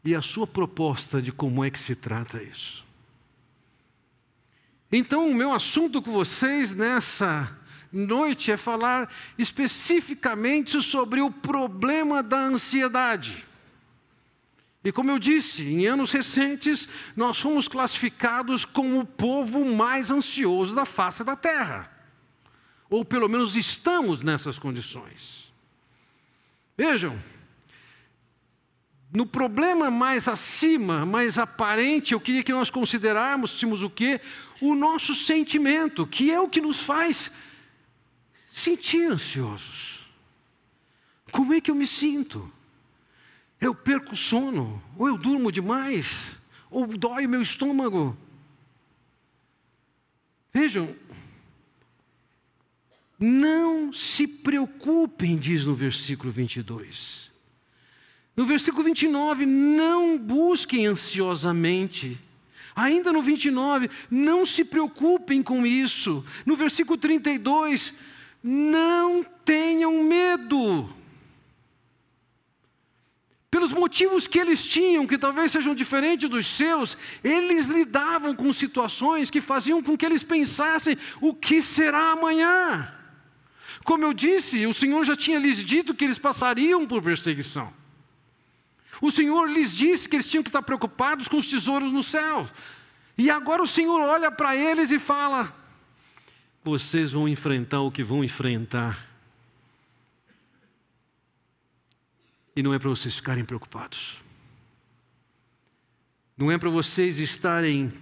e 0.04 0.14
a 0.14 0.20
sua 0.20 0.46
proposta 0.46 1.22
de 1.22 1.32
como 1.32 1.64
é 1.64 1.70
que 1.70 1.78
se 1.78 1.94
trata 1.94 2.42
isso. 2.42 2.84
Então, 4.90 5.30
o 5.30 5.34
meu 5.34 5.52
assunto 5.52 6.02
com 6.02 6.12
vocês 6.12 6.74
nessa 6.74 7.56
noite 7.92 8.50
é 8.50 8.56
falar 8.56 9.10
especificamente 9.38 10.82
sobre 10.82 11.20
o 11.20 11.30
problema 11.30 12.22
da 12.22 12.38
ansiedade. 12.38 13.47
E 14.84 14.92
como 14.92 15.10
eu 15.10 15.18
disse, 15.18 15.64
em 15.64 15.86
anos 15.86 16.12
recentes, 16.12 16.88
nós 17.16 17.38
fomos 17.38 17.66
classificados 17.66 18.64
como 18.64 19.00
o 19.00 19.06
povo 19.06 19.64
mais 19.74 20.10
ansioso 20.10 20.74
da 20.74 20.84
face 20.84 21.24
da 21.24 21.34
terra. 21.34 21.90
Ou 22.88 23.04
pelo 23.04 23.28
menos 23.28 23.56
estamos 23.56 24.22
nessas 24.22 24.58
condições. 24.58 25.52
Vejam, 26.76 27.20
no 29.12 29.26
problema 29.26 29.90
mais 29.90 30.28
acima, 30.28 31.04
mais 31.04 31.38
aparente, 31.38 32.12
eu 32.12 32.20
queria 32.20 32.42
que 32.42 32.52
nós 32.52 32.70
considerarmos 32.70 33.62
o 33.82 33.90
que? 33.90 34.20
O 34.60 34.74
nosso 34.74 35.14
sentimento, 35.14 36.06
que 36.06 36.30
é 36.30 36.38
o 36.38 36.48
que 36.48 36.60
nos 36.60 36.78
faz 36.78 37.30
sentir 38.46 39.10
ansiosos. 39.10 40.08
Como 41.32 41.52
é 41.52 41.60
que 41.60 41.70
eu 41.70 41.74
me 41.74 41.86
sinto? 41.86 42.50
Eu 43.60 43.74
perco 43.74 44.12
o 44.12 44.16
sono, 44.16 44.82
ou 44.96 45.08
eu 45.08 45.18
durmo 45.18 45.50
demais, 45.50 46.38
ou 46.70 46.86
dói 46.86 47.26
meu 47.26 47.42
estômago. 47.42 48.16
Vejam, 50.52 50.94
não 53.18 53.92
se 53.92 54.26
preocupem, 54.26 55.36
diz 55.36 55.64
no 55.64 55.74
versículo 55.74 56.30
22. 56.30 57.30
No 58.36 58.46
versículo 58.46 58.84
29, 58.84 59.44
não 59.44 60.16
busquem 60.16 60.86
ansiosamente. 60.86 62.16
Ainda 62.76 63.12
no 63.12 63.20
29, 63.20 63.90
não 64.08 64.46
se 64.46 64.64
preocupem 64.64 65.42
com 65.42 65.66
isso. 65.66 66.24
No 66.46 66.56
versículo 66.56 66.96
32, 66.96 67.92
não 68.40 69.24
tenham 69.44 70.04
medo. 70.04 70.88
Pelos 73.50 73.72
motivos 73.72 74.26
que 74.26 74.38
eles 74.38 74.66
tinham, 74.66 75.06
que 75.06 75.16
talvez 75.16 75.52
sejam 75.52 75.74
diferentes 75.74 76.28
dos 76.28 76.46
seus, 76.46 76.96
eles 77.24 77.66
lidavam 77.66 78.34
com 78.34 78.52
situações 78.52 79.30
que 79.30 79.40
faziam 79.40 79.82
com 79.82 79.96
que 79.96 80.04
eles 80.04 80.22
pensassem: 80.22 80.98
o 81.20 81.32
que 81.32 81.62
será 81.62 82.12
amanhã? 82.12 82.92
Como 83.84 84.04
eu 84.04 84.12
disse, 84.12 84.66
o 84.66 84.74
Senhor 84.74 85.02
já 85.04 85.16
tinha 85.16 85.38
lhes 85.38 85.64
dito 85.64 85.94
que 85.94 86.04
eles 86.04 86.18
passariam 86.18 86.86
por 86.86 87.02
perseguição. 87.02 87.72
O 89.00 89.10
Senhor 89.10 89.48
lhes 89.48 89.74
disse 89.74 90.08
que 90.08 90.16
eles 90.16 90.28
tinham 90.28 90.42
que 90.42 90.50
estar 90.50 90.62
preocupados 90.62 91.26
com 91.26 91.38
os 91.38 91.48
tesouros 91.48 91.90
no 91.90 92.02
céu. 92.02 92.46
E 93.16 93.30
agora 93.30 93.62
o 93.62 93.66
Senhor 93.66 94.00
olha 94.00 94.30
para 94.30 94.54
eles 94.54 94.90
e 94.90 94.98
fala: 94.98 95.54
vocês 96.62 97.12
vão 97.12 97.26
enfrentar 97.26 97.80
o 97.80 97.90
que 97.90 98.04
vão 98.04 98.22
enfrentar. 98.22 99.07
E 102.58 102.62
não 102.62 102.74
é 102.74 102.78
para 102.80 102.88
vocês 102.88 103.14
ficarem 103.14 103.44
preocupados. 103.44 104.16
Não 106.36 106.50
é 106.50 106.58
para 106.58 106.68
vocês 106.68 107.20
estarem 107.20 107.92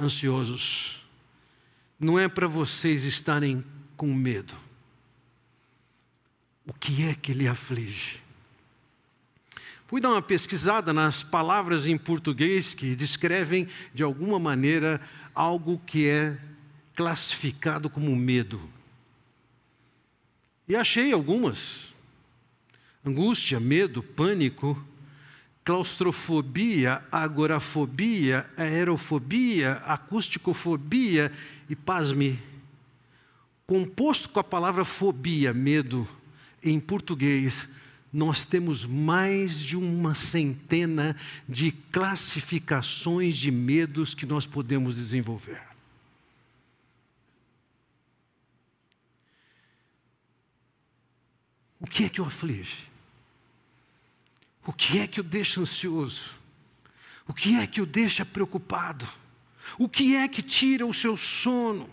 ansiosos. 0.00 1.06
Não 2.00 2.18
é 2.18 2.26
para 2.26 2.46
vocês 2.46 3.04
estarem 3.04 3.62
com 3.94 4.14
medo. 4.14 4.56
O 6.66 6.72
que 6.72 7.02
é 7.06 7.14
que 7.14 7.34
lhe 7.34 7.46
aflige? 7.46 8.22
Fui 9.86 10.00
dar 10.00 10.08
uma 10.08 10.22
pesquisada 10.22 10.90
nas 10.94 11.22
palavras 11.22 11.84
em 11.84 11.98
português 11.98 12.72
que 12.72 12.96
descrevem, 12.96 13.68
de 13.92 14.02
alguma 14.02 14.38
maneira, 14.38 14.98
algo 15.34 15.78
que 15.80 16.08
é 16.08 16.38
classificado 16.94 17.90
como 17.90 18.16
medo. 18.16 18.58
E 20.66 20.74
achei 20.74 21.12
algumas: 21.12 21.94
angústia, 23.06 23.60
medo, 23.60 24.02
pânico, 24.02 24.84
claustrofobia, 25.64 27.02
agorafobia, 27.10 28.50
aerofobia, 28.56 29.74
acusticofobia 29.84 31.30
e, 31.68 31.76
pasme, 31.76 32.40
composto 33.66 34.28
com 34.28 34.40
a 34.40 34.44
palavra 34.44 34.84
fobia, 34.84 35.54
medo, 35.54 36.06
em 36.62 36.80
português, 36.80 37.68
nós 38.12 38.44
temos 38.44 38.84
mais 38.84 39.58
de 39.58 39.76
uma 39.76 40.14
centena 40.14 41.16
de 41.48 41.70
classificações 41.70 43.36
de 43.36 43.50
medos 43.50 44.14
que 44.14 44.26
nós 44.26 44.46
podemos 44.46 44.96
desenvolver. 44.96 45.60
O 51.80 51.86
que 51.86 52.04
é 52.04 52.08
que 52.08 52.20
o 52.20 52.24
aflige? 52.24 52.95
O 54.66 54.72
que 54.72 54.98
é 54.98 55.06
que 55.06 55.20
o 55.20 55.24
deixa 55.24 55.60
ansioso? 55.60 56.32
O 57.28 57.32
que 57.32 57.56
é 57.56 57.66
que 57.66 57.80
o 57.80 57.86
deixa 57.86 58.24
preocupado? 58.24 59.06
O 59.78 59.88
que 59.88 60.16
é 60.16 60.26
que 60.26 60.42
tira 60.42 60.84
o 60.84 60.92
seu 60.92 61.16
sono? 61.16 61.88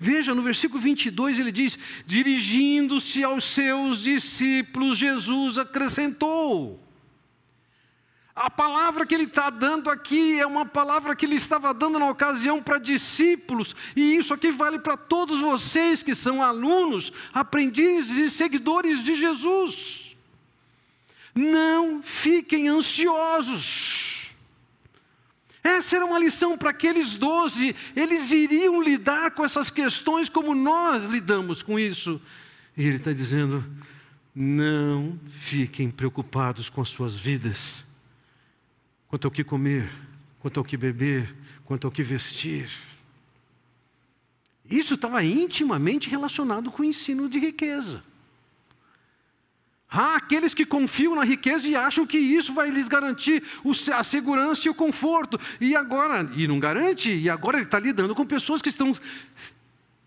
Veja, 0.00 0.34
no 0.34 0.42
versículo 0.42 0.80
22 0.80 1.38
ele 1.38 1.52
diz: 1.52 1.78
dirigindo-se 2.06 3.22
aos 3.22 3.44
seus 3.44 4.02
discípulos, 4.02 4.98
Jesus 4.98 5.58
acrescentou. 5.58 6.82
A 8.34 8.48
palavra 8.48 9.04
que 9.04 9.14
ele 9.14 9.24
está 9.24 9.50
dando 9.50 9.90
aqui 9.90 10.38
é 10.38 10.46
uma 10.46 10.64
palavra 10.64 11.14
que 11.14 11.26
ele 11.26 11.34
estava 11.34 11.74
dando 11.74 11.98
na 11.98 12.08
ocasião 12.08 12.62
para 12.62 12.78
discípulos, 12.78 13.74
e 13.96 14.14
isso 14.16 14.32
aqui 14.32 14.52
vale 14.52 14.78
para 14.78 14.96
todos 14.96 15.40
vocês 15.40 16.04
que 16.04 16.14
são 16.14 16.40
alunos, 16.40 17.12
aprendizes 17.32 18.16
e 18.16 18.30
seguidores 18.30 19.02
de 19.02 19.14
Jesus. 19.14 20.07
Não 21.38 22.02
fiquem 22.02 22.66
ansiosos. 22.66 24.34
Essa 25.62 25.94
era 25.94 26.04
uma 26.04 26.18
lição 26.18 26.58
para 26.58 26.70
aqueles 26.70 27.14
doze, 27.14 27.76
eles 27.94 28.32
iriam 28.32 28.82
lidar 28.82 29.30
com 29.30 29.44
essas 29.44 29.70
questões 29.70 30.28
como 30.28 30.52
nós 30.52 31.04
lidamos 31.04 31.62
com 31.62 31.78
isso. 31.78 32.20
E 32.76 32.84
ele 32.84 32.96
está 32.96 33.12
dizendo: 33.12 33.64
não 34.34 35.16
fiquem 35.28 35.92
preocupados 35.92 36.68
com 36.68 36.80
as 36.80 36.88
suas 36.88 37.14
vidas, 37.14 37.84
quanto 39.06 39.28
ao 39.28 39.30
que 39.30 39.44
comer, 39.44 39.88
quanto 40.40 40.58
ao 40.58 40.64
que 40.64 40.76
beber, 40.76 41.36
quanto 41.64 41.86
ao 41.86 41.92
que 41.92 42.02
vestir. 42.02 42.68
Isso 44.68 44.94
estava 44.94 45.22
intimamente 45.22 46.10
relacionado 46.10 46.72
com 46.72 46.82
o 46.82 46.84
ensino 46.84 47.28
de 47.28 47.38
riqueza. 47.38 48.02
Há 49.90 50.16
aqueles 50.16 50.52
que 50.52 50.66
confiam 50.66 51.14
na 51.14 51.24
riqueza 51.24 51.66
e 51.66 51.74
acham 51.74 52.06
que 52.06 52.18
isso 52.18 52.52
vai 52.52 52.70
lhes 52.70 52.88
garantir 52.88 53.42
a 53.94 54.04
segurança 54.04 54.68
e 54.68 54.70
o 54.70 54.74
conforto. 54.74 55.40
E 55.60 55.74
agora, 55.74 56.30
e 56.36 56.46
não 56.46 56.60
garante, 56.60 57.10
e 57.10 57.30
agora 57.30 57.56
ele 57.56 57.64
está 57.64 57.78
lidando 57.78 58.14
com 58.14 58.26
pessoas 58.26 58.60
que 58.60 58.68
estão 58.68 58.94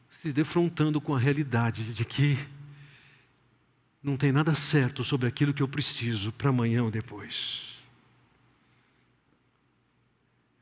se 0.10 0.32
defrontando 0.32 1.02
com 1.02 1.16
a 1.16 1.20
realidade 1.20 1.96
de 1.96 2.06
que 2.06 2.38
não 4.04 4.18
tem 4.18 4.32
nada 4.32 4.54
certo 4.54 5.04
sobre 5.04 5.28
aquilo 5.28 5.54
que 5.54 5.64
eu 5.64 5.68
preciso 5.68 6.32
para 6.32 6.50
amanhã 6.50 6.84
ou 6.84 6.92
depois. 6.92 7.71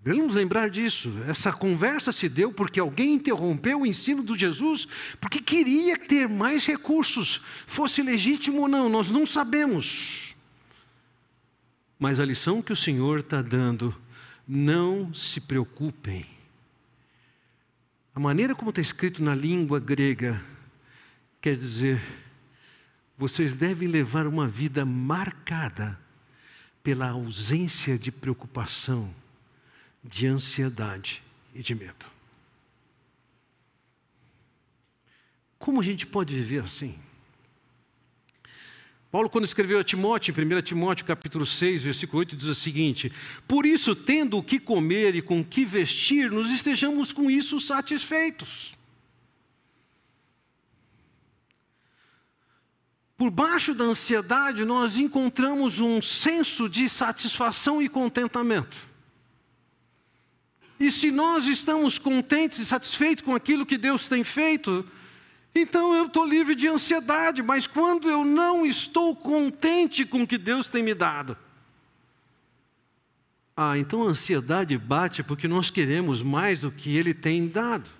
Devemos 0.01 0.33
lembrar 0.35 0.69
disso. 0.69 1.11
Essa 1.27 1.51
conversa 1.51 2.11
se 2.11 2.29
deu 2.29 2.53
porque 2.53 2.79
alguém 2.79 3.15
interrompeu 3.15 3.81
o 3.81 3.85
ensino 3.85 4.23
de 4.23 4.37
Jesus, 4.37 4.87
porque 5.19 5.41
queria 5.41 5.97
ter 5.97 6.27
mais 6.27 6.65
recursos, 6.65 7.41
fosse 7.67 8.01
legítimo 8.01 8.61
ou 8.61 8.67
não, 8.67 8.87
nós 8.87 9.09
não 9.11 9.25
sabemos. 9.25 10.35
Mas 11.99 12.19
a 12.19 12.25
lição 12.25 12.61
que 12.61 12.71
o 12.71 12.77
Senhor 12.77 13.19
está 13.19 13.41
dando, 13.41 13.93
não 14.47 15.13
se 15.13 15.41
preocupem. 15.41 16.25
A 18.15 18.19
maneira 18.19 18.55
como 18.55 18.69
está 18.69 18.81
escrito 18.81 19.21
na 19.21 19.35
língua 19.35 19.79
grega, 19.79 20.41
quer 21.41 21.57
dizer, 21.57 22.01
vocês 23.17 23.53
devem 23.53 23.87
levar 23.87 24.25
uma 24.25 24.47
vida 24.47 24.85
marcada 24.85 25.99
pela 26.81 27.09
ausência 27.09 27.99
de 27.99 28.11
preocupação, 28.11 29.13
de 30.03 30.27
ansiedade 30.27 31.23
e 31.53 31.61
de 31.61 31.75
medo. 31.75 32.05
Como 35.57 35.81
a 35.81 35.83
gente 35.83 36.07
pode 36.07 36.33
viver 36.33 36.63
assim? 36.63 36.97
Paulo, 39.11 39.29
quando 39.29 39.45
escreveu 39.45 39.79
a 39.79 39.83
Timóteo, 39.83 40.33
em 40.37 40.55
1 40.55 40.61
Timóteo 40.61 41.05
capítulo 41.05 41.45
6, 41.45 41.83
versículo 41.83 42.19
8, 42.19 42.35
diz 42.35 42.47
o 42.47 42.55
seguinte: 42.55 43.11
Por 43.47 43.65
isso, 43.65 43.95
tendo 43.95 44.37
o 44.37 44.43
que 44.43 44.59
comer 44.59 45.15
e 45.15 45.21
com 45.21 45.39
o 45.39 45.45
que 45.45 45.65
vestir, 45.65 46.31
nos 46.31 46.51
estejamos 46.51 47.11
com 47.11 47.29
isso 47.29 47.59
satisfeitos. 47.59 48.77
Por 53.17 53.31
baixo 53.31 53.73
da 53.73 53.83
ansiedade, 53.83 54.63
nós 54.63 54.97
encontramos 54.97 55.79
um 55.79 56.01
senso 56.01 56.69
de 56.69 56.87
satisfação 56.87 57.81
e 57.81 57.89
contentamento. 57.89 58.88
E 60.79 60.89
se 60.89 61.11
nós 61.11 61.45
estamos 61.45 61.99
contentes 61.99 62.59
e 62.59 62.65
satisfeitos 62.65 63.23
com 63.23 63.35
aquilo 63.35 63.65
que 63.65 63.77
Deus 63.77 64.07
tem 64.07 64.23
feito, 64.23 64.85
então 65.53 65.93
eu 65.93 66.05
estou 66.05 66.25
livre 66.25 66.55
de 66.55 66.67
ansiedade, 66.67 67.43
mas 67.43 67.67
quando 67.67 68.09
eu 68.09 68.23
não 68.23 68.65
estou 68.65 69.15
contente 69.15 70.05
com 70.05 70.23
o 70.23 70.27
que 70.27 70.37
Deus 70.37 70.69
tem 70.69 70.81
me 70.81 70.93
dado, 70.93 71.37
ah, 73.57 73.77
então 73.77 74.03
a 74.03 74.11
ansiedade 74.11 74.77
bate 74.77 75.21
porque 75.21 75.45
nós 75.45 75.69
queremos 75.69 76.23
mais 76.23 76.61
do 76.61 76.71
que 76.71 76.95
Ele 76.95 77.13
tem 77.13 77.45
dado. 77.45 77.98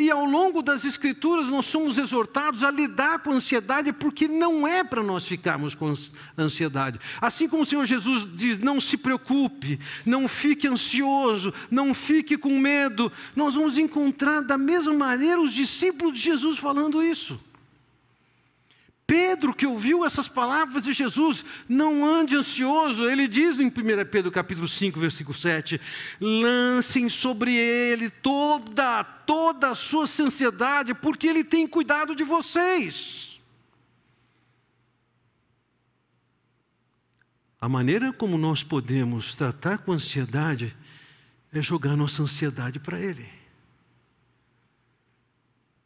E 0.00 0.10
ao 0.10 0.24
longo 0.24 0.62
das 0.62 0.86
Escrituras 0.86 1.46
nós 1.48 1.66
somos 1.66 1.98
exortados 1.98 2.64
a 2.64 2.70
lidar 2.70 3.18
com 3.18 3.32
a 3.32 3.34
ansiedade, 3.34 3.92
porque 3.92 4.26
não 4.26 4.66
é 4.66 4.82
para 4.82 5.02
nós 5.02 5.26
ficarmos 5.26 5.74
com 5.74 5.92
ansiedade. 6.38 6.98
Assim 7.20 7.46
como 7.46 7.64
o 7.64 7.66
Senhor 7.66 7.84
Jesus 7.84 8.26
diz: 8.34 8.58
não 8.58 8.80
se 8.80 8.96
preocupe, 8.96 9.78
não 10.06 10.26
fique 10.26 10.66
ansioso, 10.66 11.52
não 11.70 11.92
fique 11.92 12.38
com 12.38 12.58
medo, 12.58 13.12
nós 13.36 13.54
vamos 13.54 13.76
encontrar 13.76 14.40
da 14.40 14.56
mesma 14.56 14.94
maneira 14.94 15.38
os 15.38 15.52
discípulos 15.52 16.14
de 16.14 16.20
Jesus 16.20 16.58
falando 16.58 17.02
isso. 17.02 17.38
Pedro, 19.10 19.52
que 19.52 19.66
ouviu 19.66 20.04
essas 20.04 20.28
palavras 20.28 20.84
de 20.84 20.92
Jesus, 20.92 21.44
não 21.68 22.06
ande 22.06 22.36
ansioso, 22.36 23.10
ele 23.10 23.26
diz 23.26 23.58
em 23.58 23.66
1 23.66 23.72
Pedro 24.08 24.30
capítulo 24.30 24.68
5, 24.68 25.00
versículo 25.00 25.36
7, 25.36 25.80
lancem 26.20 27.08
sobre 27.08 27.52
ele 27.52 28.08
toda, 28.08 29.02
toda 29.02 29.70
a 29.70 29.74
sua 29.74 30.04
ansiedade, 30.04 30.94
porque 30.94 31.26
ele 31.26 31.42
tem 31.42 31.66
cuidado 31.66 32.14
de 32.14 32.22
vocês. 32.22 33.40
A 37.60 37.68
maneira 37.68 38.12
como 38.12 38.38
nós 38.38 38.62
podemos 38.62 39.34
tratar 39.34 39.78
com 39.78 39.90
ansiedade 39.90 40.76
é 41.52 41.60
jogar 41.60 41.96
nossa 41.96 42.22
ansiedade 42.22 42.78
para 42.78 43.00
ele. 43.00 43.39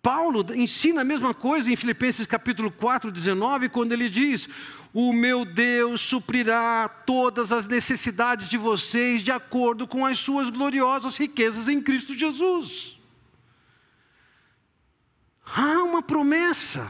Paulo 0.04 0.44
ensina 0.54 1.00
a 1.00 1.04
mesma 1.04 1.32
coisa 1.32 1.72
em 1.72 1.76
Filipenses 1.76 2.26
capítulo 2.26 2.70
4, 2.70 3.10
19, 3.10 3.70
quando 3.70 3.92
ele 3.92 4.10
diz: 4.10 4.46
O 4.92 5.14
meu 5.14 5.46
Deus 5.46 6.02
suprirá 6.02 6.86
todas 7.06 7.50
as 7.50 7.66
necessidades 7.66 8.50
de 8.50 8.58
vocês 8.58 9.22
de 9.22 9.32
acordo 9.32 9.88
com 9.88 10.04
as 10.04 10.18
suas 10.18 10.50
gloriosas 10.50 11.16
riquezas 11.16 11.70
em 11.70 11.80
Cristo 11.80 12.12
Jesus. 12.12 12.98
Há 15.56 15.82
uma 15.84 16.02
promessa. 16.02 16.86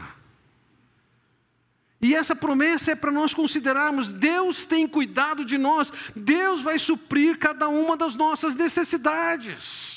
E 2.01 2.13
essa 2.13 2.35
promessa 2.35 2.91
é 2.91 2.95
para 2.95 3.13
nós 3.13 3.33
considerarmos: 3.33 4.09
Deus 4.09 4.65
tem 4.65 4.85
cuidado 4.85 5.45
de 5.45 5.57
nós, 5.57 5.89
Deus 6.13 6.59
vai 6.61 6.77
suprir 6.77 7.39
cada 7.39 7.69
uma 7.69 7.95
das 7.95 8.13
nossas 8.13 8.55
necessidades. 8.55 9.94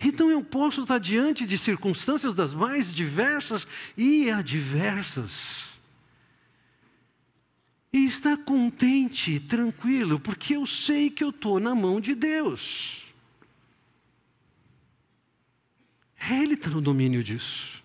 Então 0.00 0.30
eu 0.30 0.44
posso 0.44 0.82
estar 0.82 0.98
diante 0.98 1.44
de 1.44 1.58
circunstâncias 1.58 2.34
das 2.34 2.54
mais 2.54 2.94
diversas 2.94 3.66
e 3.96 4.30
adversas. 4.30 5.76
E 7.92 8.06
estar 8.06 8.36
contente 8.38 9.40
tranquilo, 9.40 10.20
porque 10.20 10.54
eu 10.54 10.66
sei 10.66 11.10
que 11.10 11.24
eu 11.24 11.30
estou 11.30 11.58
na 11.58 11.74
mão 11.74 12.00
de 12.00 12.14
Deus. 12.14 13.06
Ele 16.30 16.54
está 16.54 16.68
no 16.68 16.80
domínio 16.80 17.24
disso. 17.24 17.82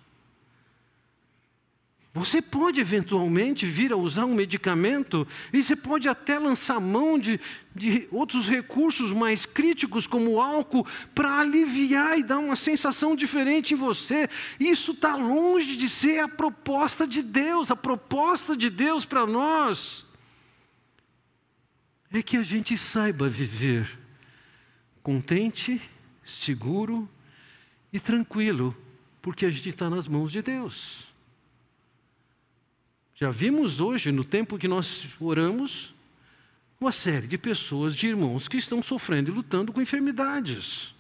Você 2.15 2.43
pode 2.43 2.79
eventualmente 2.79 3.65
vir 3.65 3.91
a 3.91 3.97
usar 3.97 4.25
um 4.25 4.35
medicamento 4.35 5.27
e 5.51 5.63
você 5.63 5.75
pode 5.75 6.07
até 6.07 6.37
lançar 6.37 6.79
mão 6.79 7.17
de, 7.17 7.39
de 7.75 8.07
outros 8.11 8.47
recursos 8.47 9.11
mais 9.11 9.47
críticos, 9.47 10.05
como 10.05 10.33
o 10.33 10.39
álcool, 10.39 10.85
para 11.15 11.39
aliviar 11.39 12.19
e 12.19 12.23
dar 12.23 12.37
uma 12.37 12.55
sensação 12.55 13.15
diferente 13.15 13.73
em 13.73 13.77
você. 13.77 14.29
Isso 14.59 14.91
está 14.91 15.15
longe 15.15 15.75
de 15.75 15.89
ser 15.89 16.19
a 16.19 16.27
proposta 16.27 17.07
de 17.07 17.23
Deus. 17.23 17.71
A 17.71 17.75
proposta 17.75 18.55
de 18.55 18.69
Deus 18.69 19.05
para 19.05 19.25
nós 19.25 20.05
é 22.11 22.21
que 22.21 22.37
a 22.37 22.43
gente 22.43 22.77
saiba 22.77 23.27
viver 23.27 23.89
contente, 25.01 25.81
seguro 26.23 27.09
e 27.91 27.99
tranquilo, 27.99 28.77
porque 29.19 29.47
a 29.47 29.49
gente 29.49 29.69
está 29.69 29.89
nas 29.89 30.07
mãos 30.07 30.31
de 30.31 30.43
Deus. 30.43 31.12
Já 33.15 33.29
vimos 33.29 33.79
hoje, 33.79 34.11
no 34.11 34.23
tempo 34.23 34.57
que 34.57 34.67
nós 34.67 35.07
oramos, 35.19 35.93
uma 36.79 36.91
série 36.91 37.27
de 37.27 37.37
pessoas, 37.37 37.95
de 37.95 38.07
irmãos 38.07 38.47
que 38.47 38.57
estão 38.57 38.81
sofrendo 38.81 39.29
e 39.29 39.33
lutando 39.33 39.71
com 39.71 39.81
enfermidades. 39.81 40.93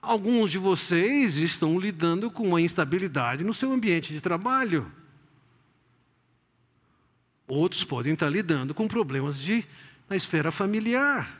Alguns 0.00 0.50
de 0.50 0.58
vocês 0.58 1.36
estão 1.36 1.78
lidando 1.78 2.30
com 2.30 2.46
uma 2.46 2.60
instabilidade 2.60 3.44
no 3.44 3.52
seu 3.52 3.72
ambiente 3.72 4.12
de 4.12 4.20
trabalho. 4.20 4.90
Outros 7.46 7.82
podem 7.82 8.14
estar 8.14 8.28
lidando 8.28 8.72
com 8.74 8.86
problemas 8.86 9.38
de, 9.38 9.64
na 10.08 10.16
esfera 10.16 10.52
familiar. 10.52 11.39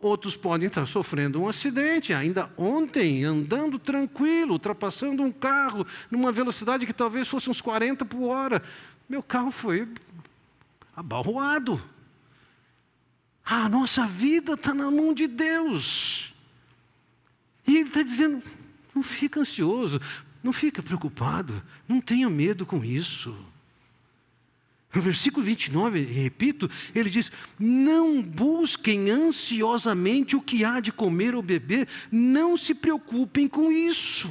Outros 0.00 0.36
podem 0.36 0.66
estar 0.66 0.84
sofrendo 0.86 1.40
um 1.40 1.48
acidente, 1.48 2.12
ainda 2.12 2.50
ontem, 2.56 3.24
andando 3.24 3.78
tranquilo, 3.78 4.52
ultrapassando 4.52 5.22
um 5.22 5.32
carro 5.32 5.86
numa 6.10 6.30
velocidade 6.30 6.84
que 6.84 6.92
talvez 6.92 7.26
fosse 7.26 7.48
uns 7.48 7.62
40 7.62 8.04
por 8.04 8.28
hora. 8.28 8.62
Meu 9.08 9.22
carro 9.22 9.50
foi 9.50 9.88
abalroado. 10.94 11.82
A 13.44 13.68
nossa 13.68 14.06
vida 14.06 14.52
está 14.52 14.74
na 14.74 14.90
mão 14.90 15.14
de 15.14 15.26
Deus. 15.26 16.34
E 17.66 17.76
Ele 17.78 17.88
está 17.88 18.02
dizendo: 18.02 18.42
não 18.94 19.02
fica 19.02 19.40
ansioso, 19.40 20.00
não 20.42 20.52
fica 20.52 20.82
preocupado, 20.82 21.62
não 21.88 22.00
tenha 22.00 22.28
medo 22.28 22.66
com 22.66 22.84
isso. 22.84 23.36
No 24.96 25.02
versículo 25.02 25.44
29, 25.44 26.00
repito, 26.04 26.70
ele 26.94 27.10
diz: 27.10 27.30
Não 27.58 28.22
busquem 28.22 29.10
ansiosamente 29.10 30.34
o 30.34 30.40
que 30.40 30.64
há 30.64 30.80
de 30.80 30.90
comer 30.90 31.34
ou 31.34 31.42
beber, 31.42 31.86
não 32.10 32.56
se 32.56 32.72
preocupem 32.72 33.46
com 33.46 33.70
isso. 33.70 34.30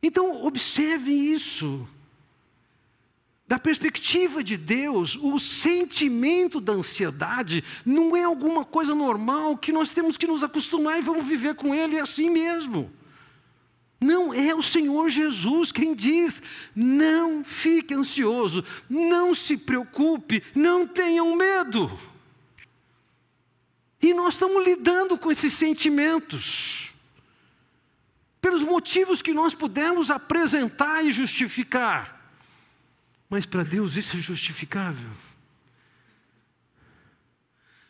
Então, 0.00 0.44
observem 0.44 1.32
isso. 1.32 1.84
Da 3.48 3.58
perspectiva 3.58 4.44
de 4.44 4.56
Deus, 4.56 5.16
o 5.16 5.40
sentimento 5.40 6.60
da 6.60 6.74
ansiedade 6.74 7.64
não 7.84 8.16
é 8.16 8.22
alguma 8.22 8.64
coisa 8.64 8.94
normal 8.94 9.56
que 9.56 9.72
nós 9.72 9.92
temos 9.92 10.16
que 10.16 10.28
nos 10.28 10.44
acostumar 10.44 10.96
e 10.96 11.02
vamos 11.02 11.26
viver 11.26 11.56
com 11.56 11.74
ele 11.74 11.98
assim 11.98 12.30
mesmo. 12.30 12.88
Não 14.02 14.34
é 14.34 14.54
o 14.54 14.62
Senhor 14.62 15.08
Jesus 15.08 15.70
quem 15.70 15.94
diz: 15.94 16.42
não 16.74 17.44
fique 17.44 17.94
ansioso, 17.94 18.64
não 18.90 19.34
se 19.34 19.56
preocupe, 19.56 20.42
não 20.54 20.86
tenham 20.86 21.36
medo. 21.36 21.98
E 24.02 24.12
nós 24.12 24.34
estamos 24.34 24.64
lidando 24.64 25.16
com 25.16 25.30
esses 25.30 25.52
sentimentos, 25.52 26.92
pelos 28.40 28.62
motivos 28.62 29.22
que 29.22 29.32
nós 29.32 29.54
pudemos 29.54 30.10
apresentar 30.10 31.04
e 31.04 31.12
justificar. 31.12 32.20
Mas 33.30 33.46
para 33.46 33.62
Deus 33.62 33.96
isso 33.96 34.16
é 34.16 34.20
justificável. 34.20 35.10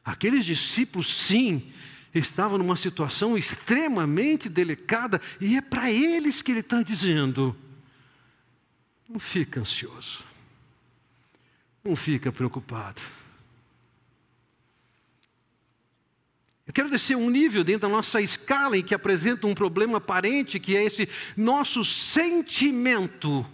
Aqueles 0.04 0.44
discípulos, 0.44 1.26
sim, 1.26 1.72
estavam 2.14 2.58
numa 2.58 2.76
situação 2.76 3.36
extremamente 3.38 4.48
delicada, 4.48 5.20
e 5.40 5.56
é 5.56 5.60
para 5.60 5.90
eles 5.90 6.42
que 6.42 6.50
ele 6.50 6.60
está 6.60 6.82
dizendo: 6.82 7.56
Não 9.08 9.18
fica 9.18 9.60
ansioso. 9.60 10.24
Não 11.82 11.96
fica 11.96 12.30
preocupado. 12.30 13.02
Eu 16.66 16.72
quero 16.72 16.88
descer 16.88 17.16
um 17.16 17.28
nível 17.28 17.64
dentro 17.64 17.82
da 17.82 17.94
nossa 17.94 18.20
escala 18.20 18.76
em 18.76 18.82
que 18.82 18.94
apresenta 18.94 19.46
um 19.46 19.54
problema 19.54 19.98
aparente, 19.98 20.60
que 20.60 20.76
é 20.76 20.84
esse 20.84 21.08
nosso 21.36 21.84
sentimento 21.84 23.44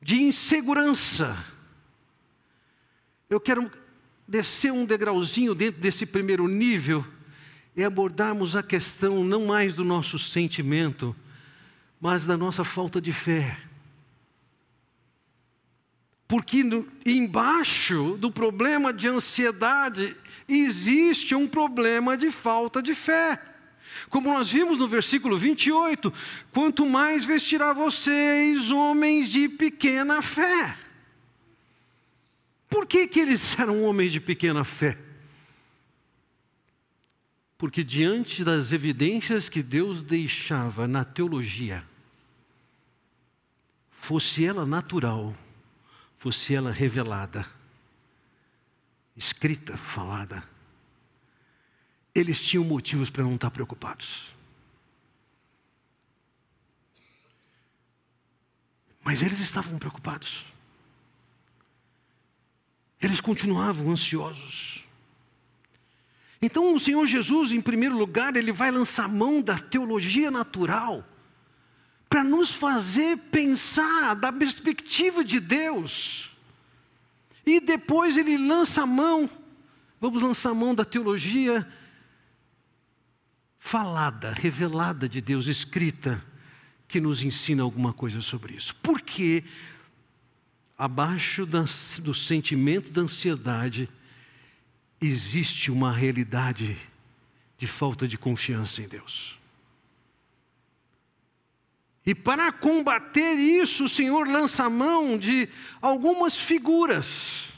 de 0.00 0.16
insegurança. 0.16 1.36
Eu 3.28 3.38
quero 3.38 3.70
descer 4.30 4.72
um 4.72 4.86
degrauzinho 4.86 5.56
dentro 5.56 5.80
desse 5.80 6.06
primeiro 6.06 6.46
nível 6.46 7.04
e 7.76 7.82
abordarmos 7.82 8.54
a 8.54 8.62
questão 8.62 9.24
não 9.24 9.46
mais 9.46 9.74
do 9.74 9.84
nosso 9.84 10.20
sentimento, 10.20 11.16
mas 12.00 12.26
da 12.26 12.36
nossa 12.36 12.62
falta 12.62 13.00
de 13.00 13.12
fé. 13.12 13.58
Porque 16.28 16.62
no, 16.62 16.86
embaixo 17.04 18.16
do 18.20 18.30
problema 18.30 18.92
de 18.92 19.08
ansiedade 19.08 20.16
existe 20.48 21.34
um 21.34 21.48
problema 21.48 22.16
de 22.16 22.30
falta 22.30 22.80
de 22.80 22.94
fé. 22.94 23.42
Como 24.08 24.32
nós 24.32 24.48
vimos 24.52 24.78
no 24.78 24.86
versículo 24.86 25.36
28, 25.36 26.12
quanto 26.52 26.86
mais 26.86 27.24
vestirá 27.24 27.72
vocês, 27.72 28.70
homens 28.70 29.28
de 29.28 29.48
pequena 29.48 30.22
fé. 30.22 30.76
Por 32.70 32.86
que, 32.86 33.08
que 33.08 33.18
eles 33.18 33.58
eram 33.58 33.82
homens 33.82 34.12
de 34.12 34.20
pequena 34.20 34.64
fé? 34.64 34.96
Porque 37.58 37.82
diante 37.82 38.44
das 38.44 38.72
evidências 38.72 39.48
que 39.48 39.62
Deus 39.62 40.02
deixava 40.02 40.86
na 40.86 41.04
teologia, 41.04 41.84
fosse 43.90 44.46
ela 44.46 44.64
natural, 44.64 45.36
fosse 46.16 46.54
ela 46.54 46.70
revelada, 46.70 47.44
escrita, 49.16 49.76
falada, 49.76 50.42
eles 52.14 52.40
tinham 52.42 52.64
motivos 52.64 53.10
para 53.10 53.24
não 53.24 53.34
estar 53.34 53.50
preocupados. 53.50 54.32
Mas 59.02 59.22
eles 59.22 59.40
estavam 59.40 59.78
preocupados. 59.78 60.44
Eles 63.00 63.20
continuavam 63.20 63.90
ansiosos. 63.90 64.84
Então 66.42 66.74
o 66.74 66.80
Senhor 66.80 67.06
Jesus, 67.06 67.52
em 67.52 67.60
primeiro 67.60 67.96
lugar, 67.96 68.36
ele 68.36 68.52
vai 68.52 68.70
lançar 68.70 69.08
mão 69.08 69.42
da 69.42 69.58
teologia 69.58 70.30
natural 70.30 71.04
para 72.08 72.24
nos 72.24 72.50
fazer 72.50 73.16
pensar 73.30 74.14
da 74.14 74.32
perspectiva 74.32 75.22
de 75.22 75.38
Deus. 75.38 76.36
E 77.46 77.60
depois 77.60 78.16
ele 78.16 78.36
lança 78.36 78.82
a 78.82 78.86
mão, 78.86 79.30
vamos 80.00 80.22
lançar 80.22 80.50
a 80.50 80.54
mão 80.54 80.74
da 80.74 80.84
teologia 80.84 81.66
falada, 83.58 84.32
revelada 84.32 85.08
de 85.08 85.20
Deus, 85.20 85.46
escrita, 85.46 86.24
que 86.88 87.00
nos 87.00 87.22
ensina 87.22 87.62
alguma 87.62 87.92
coisa 87.92 88.20
sobre 88.20 88.54
isso. 88.54 88.74
Porque 88.76 89.44
abaixo 90.80 91.44
do 91.44 92.14
sentimento 92.14 92.90
da 92.90 93.02
ansiedade 93.02 93.86
existe 94.98 95.70
uma 95.70 95.92
realidade 95.92 96.74
de 97.58 97.66
falta 97.66 98.08
de 98.08 98.16
confiança 98.16 98.80
em 98.80 98.88
Deus. 98.88 99.38
E 102.06 102.14
para 102.14 102.50
combater 102.50 103.34
isso, 103.34 103.84
o 103.84 103.88
Senhor 103.90 104.26
lança 104.26 104.64
a 104.64 104.70
mão 104.70 105.18
de 105.18 105.50
algumas 105.82 106.38
figuras 106.38 107.48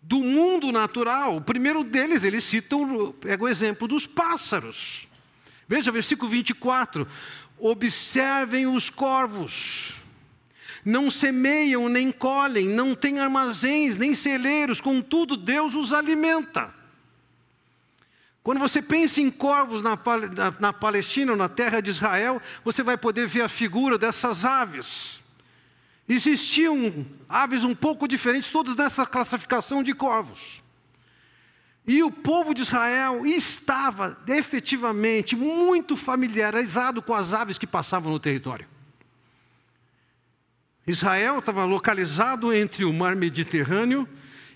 do 0.00 0.20
mundo 0.20 0.72
natural. 0.72 1.36
O 1.36 1.42
primeiro 1.42 1.84
deles, 1.84 2.24
ele 2.24 2.40
cita, 2.40 2.76
pega 3.20 3.44
o 3.44 3.48
exemplo 3.48 3.86
dos 3.86 4.06
pássaros. 4.06 5.06
Veja, 5.68 5.92
versículo 5.92 6.30
24: 6.30 7.06
Observem 7.58 8.66
os 8.66 8.88
corvos, 8.88 10.02
não 10.84 11.10
semeiam 11.10 11.88
nem 11.88 12.12
colhem, 12.12 12.68
não 12.68 12.94
têm 12.94 13.18
armazéns 13.18 13.96
nem 13.96 14.14
celeiros, 14.14 14.80
contudo 14.80 15.36
Deus 15.36 15.74
os 15.74 15.92
alimenta. 15.92 16.72
Quando 18.42 18.58
você 18.58 18.82
pensa 18.82 19.22
em 19.22 19.30
corvos 19.30 19.80
na, 19.80 19.96
na, 19.96 20.54
na 20.60 20.72
Palestina, 20.72 21.34
na 21.34 21.48
terra 21.48 21.80
de 21.80 21.90
Israel, 21.90 22.42
você 22.62 22.82
vai 22.82 22.98
poder 22.98 23.26
ver 23.26 23.40
a 23.40 23.48
figura 23.48 23.96
dessas 23.96 24.44
aves. 24.44 25.18
Existiam 26.06 27.06
aves 27.26 27.64
um 27.64 27.74
pouco 27.74 28.06
diferentes, 28.06 28.50
todas 28.50 28.76
nessa 28.76 29.06
classificação 29.06 29.82
de 29.82 29.94
corvos. 29.94 30.62
E 31.86 32.02
o 32.02 32.10
povo 32.10 32.52
de 32.52 32.60
Israel 32.60 33.24
estava 33.24 34.18
efetivamente 34.26 35.34
muito 35.34 35.96
familiarizado 35.96 37.00
com 37.00 37.14
as 37.14 37.32
aves 37.32 37.56
que 37.56 37.66
passavam 37.66 38.12
no 38.12 38.20
território. 38.20 38.66
Israel 40.86 41.38
estava 41.38 41.64
localizado 41.64 42.52
entre 42.52 42.84
o 42.84 42.92
mar 42.92 43.16
Mediterrâneo 43.16 44.08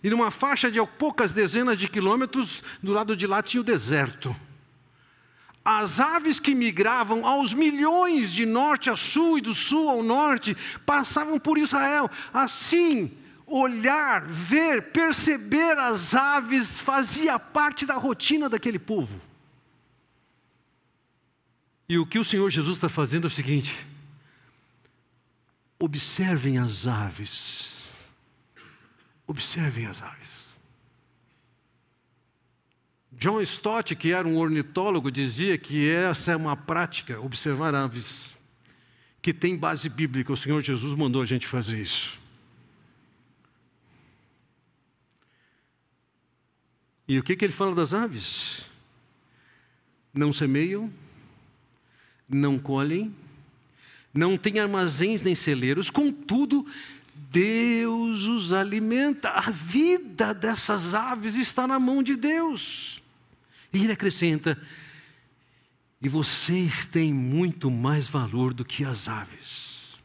e 0.02 0.10
numa 0.10 0.30
faixa 0.30 0.70
de 0.70 0.78
poucas 0.98 1.32
dezenas 1.32 1.78
de 1.78 1.88
quilômetros, 1.88 2.62
do 2.82 2.92
lado 2.92 3.16
de 3.16 3.26
lá 3.26 3.42
tinha 3.42 3.60
o 3.60 3.64
deserto. 3.64 4.34
As 5.64 6.00
aves 6.00 6.38
que 6.40 6.54
migravam 6.54 7.26
aos 7.26 7.52
milhões 7.52 8.32
de 8.32 8.46
norte 8.46 8.88
a 8.88 8.96
sul 8.96 9.38
e 9.38 9.42
do 9.42 9.52
sul 9.52 9.88
ao 9.88 10.02
norte 10.02 10.56
passavam 10.86 11.38
por 11.38 11.58
Israel. 11.58 12.10
Assim, 12.32 13.12
olhar, 13.46 14.24
ver, 14.26 14.92
perceber 14.92 15.76
as 15.78 16.14
aves 16.14 16.78
fazia 16.78 17.38
parte 17.38 17.84
da 17.84 17.94
rotina 17.94 18.48
daquele 18.48 18.78
povo. 18.78 19.20
E 21.88 21.98
o 21.98 22.06
que 22.06 22.18
o 22.18 22.24
Senhor 22.24 22.48
Jesus 22.50 22.76
está 22.76 22.88
fazendo 22.88 23.24
é 23.24 23.28
o 23.28 23.30
seguinte: 23.30 23.86
observem 25.78 26.58
as 26.58 26.86
aves 26.86 27.78
Observem 29.28 29.84
as 29.86 30.02
aves. 30.02 30.48
John 33.12 33.42
Stott, 33.42 33.94
que 33.94 34.10
era 34.10 34.26
um 34.26 34.38
ornitólogo, 34.38 35.10
dizia 35.10 35.58
que 35.58 35.90
essa 35.90 36.32
é 36.32 36.36
uma 36.36 36.56
prática, 36.56 37.20
observar 37.20 37.74
aves, 37.74 38.34
que 39.20 39.34
tem 39.34 39.54
base 39.54 39.86
bíblica. 39.90 40.32
O 40.32 40.36
Senhor 40.36 40.62
Jesus 40.62 40.94
mandou 40.94 41.20
a 41.20 41.26
gente 41.26 41.46
fazer 41.46 41.78
isso. 41.78 42.18
E 47.06 47.18
o 47.18 47.22
que, 47.22 47.36
que 47.36 47.44
ele 47.44 47.52
fala 47.52 47.74
das 47.74 47.92
aves? 47.92 48.66
Não 50.14 50.32
semeiam, 50.32 50.90
não 52.26 52.58
colhem, 52.58 53.14
não 54.12 54.36
têm 54.36 54.58
armazéns 54.58 55.22
nem 55.22 55.34
celeiros, 55.34 55.90
contudo, 55.90 56.66
Deus 57.30 58.22
os 58.22 58.52
alimenta. 58.52 59.30
A 59.30 59.50
vida 59.50 60.32
dessas 60.32 60.94
aves 60.94 61.34
está 61.34 61.66
na 61.66 61.78
mão 61.78 62.02
de 62.02 62.16
Deus. 62.16 63.02
E 63.72 63.84
ele 63.84 63.92
acrescenta: 63.92 64.58
e 66.00 66.08
vocês 66.08 66.86
têm 66.86 67.12
muito 67.12 67.70
mais 67.70 68.06
valor 68.06 68.54
do 68.54 68.64
que 68.64 68.84
as 68.84 69.08
aves. 69.08 69.98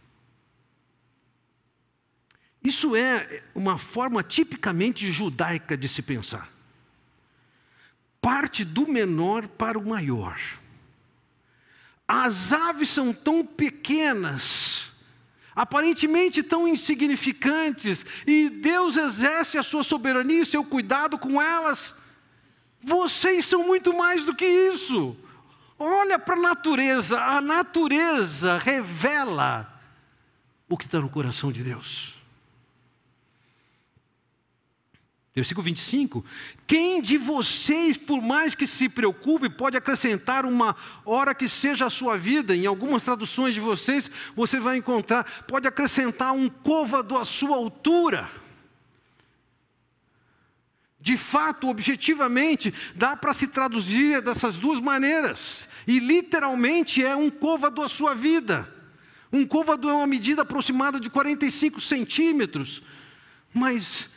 Isso 2.63 2.95
é 2.95 3.43
uma 3.53 3.77
forma 3.77 4.23
tipicamente 4.23 5.11
judaica 5.11 5.77
de 5.77 5.87
se 5.87 6.01
pensar. 6.01 6.51
Parte 8.21 8.63
do 8.63 8.87
menor 8.87 9.47
para 9.49 9.77
o 9.77 9.85
maior. 9.85 10.39
As 12.07 12.53
aves 12.53 12.89
são 12.89 13.13
tão 13.13 13.45
pequenas 13.45 14.93
aparentemente 15.55 16.41
tão 16.41 16.67
insignificantes, 16.67 18.05
e 18.25 18.49
Deus 18.49 18.97
exerce 18.97 19.57
a 19.57 19.63
sua 19.63 19.83
soberania 19.83 20.41
e 20.41 20.45
seu 20.45 20.63
cuidado 20.63 21.17
com 21.17 21.41
elas. 21.41 21.93
Vocês 22.81 23.45
são 23.45 23.65
muito 23.65 23.95
mais 23.95 24.25
do 24.25 24.35
que 24.35 24.45
isso. 24.45 25.15
Olha 25.77 26.17
para 26.17 26.35
a 26.35 26.41
natureza, 26.41 27.19
a 27.19 27.41
natureza 27.41 28.57
revela 28.57 29.69
o 30.67 30.77
que 30.77 30.85
está 30.85 30.99
no 30.99 31.09
coração 31.09 31.51
de 31.51 31.63
Deus. 31.63 32.15
Versículo 35.35 35.65
25: 35.65 36.23
Quem 36.67 37.01
de 37.01 37.17
vocês, 37.17 37.97
por 37.97 38.21
mais 38.21 38.53
que 38.53 38.67
se 38.67 38.87
preocupe, 38.87 39.49
pode 39.49 39.75
acrescentar 39.75 40.45
uma 40.45 40.75
hora 41.03 41.33
que 41.33 41.49
seja 41.49 41.87
a 41.87 41.89
sua 41.89 42.15
vida? 42.17 42.55
Em 42.55 42.67
algumas 42.67 43.03
traduções 43.03 43.55
de 43.55 43.59
vocês, 43.59 44.09
você 44.35 44.59
vai 44.59 44.77
encontrar, 44.77 45.23
pode 45.47 45.67
acrescentar 45.67 46.33
um 46.33 46.47
côvado 46.47 47.17
à 47.17 47.25
sua 47.25 47.55
altura. 47.55 48.29
De 50.99 51.17
fato, 51.17 51.67
objetivamente, 51.67 52.73
dá 52.95 53.17
para 53.17 53.33
se 53.33 53.47
traduzir 53.47 54.21
dessas 54.21 54.57
duas 54.57 54.79
maneiras, 54.79 55.67
e 55.87 55.97
literalmente 55.99 57.03
é 57.03 57.15
um 57.15 57.31
côvado 57.31 57.81
à 57.81 57.89
sua 57.89 58.13
vida. 58.13 58.71
Um 59.31 59.47
côvado 59.47 59.89
é 59.89 59.93
uma 59.93 60.05
medida 60.05 60.43
aproximada 60.43 60.99
de 60.99 61.09
45 61.09 61.81
centímetros. 61.81 62.83
Mas 63.51 64.07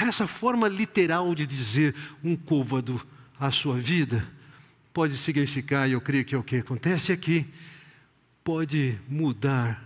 essa 0.00 0.26
forma 0.26 0.68
literal 0.68 1.34
de 1.34 1.46
dizer 1.46 1.94
um 2.22 2.36
côvado 2.36 3.00
à 3.38 3.50
sua 3.50 3.78
vida 3.78 4.26
pode 4.92 5.16
significar, 5.16 5.88
e 5.88 5.92
eu 5.92 6.00
creio 6.00 6.24
que 6.24 6.34
é 6.34 6.38
o 6.38 6.42
que 6.42 6.56
acontece 6.56 7.12
aqui, 7.12 7.46
pode 8.42 8.98
mudar 9.08 9.84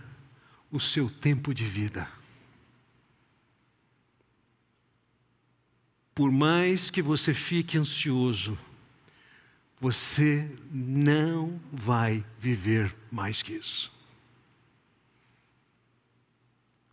o 0.71 0.79
seu 0.79 1.09
tempo 1.09 1.53
de 1.53 1.65
vida. 1.65 2.07
Por 6.15 6.31
mais 6.31 6.89
que 6.89 7.01
você 7.01 7.33
fique 7.33 7.77
ansioso, 7.77 8.57
você 9.81 10.49
não 10.71 11.59
vai 11.73 12.23
viver 12.39 12.95
mais 13.11 13.41
que 13.41 13.53
isso. 13.53 13.91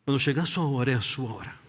Quando 0.05 0.19
chegar 0.19 0.45
a 0.45 0.47
sua 0.47 0.67
hora, 0.67 0.91
é 0.91 0.95
a 0.95 1.03
sua 1.03 1.31
hora. 1.33 1.68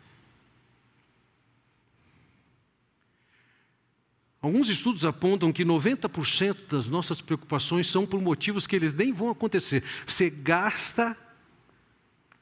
Alguns 4.41 4.69
estudos 4.69 5.03
apontam 5.03 5.51
que 5.51 5.65
90% 5.65 6.67
das 6.69 6.87
nossas 6.87 7.21
preocupações 7.21 7.87
são 7.87 8.05
por 8.05 8.21
motivos 8.21 8.65
que 8.65 8.75
eles 8.75 8.93
nem 8.93 9.11
vão 9.11 9.29
acontecer. 9.29 9.83
Você 10.07 10.29
gasta 10.29 11.17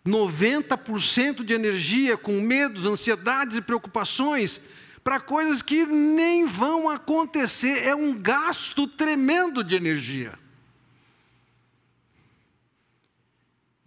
90% 0.05 1.43
de 1.43 1.53
energia 1.53 2.15
com 2.15 2.39
medos, 2.39 2.85
ansiedades 2.85 3.57
e 3.57 3.61
preocupações 3.61 4.61
para 5.03 5.19
coisas 5.19 5.61
que 5.61 5.85
nem 5.85 6.45
vão 6.45 6.87
acontecer. 6.87 7.83
É 7.83 7.95
um 7.95 8.13
gasto 8.13 8.87
tremendo 8.87 9.63
de 9.63 9.75
energia. 9.75 10.37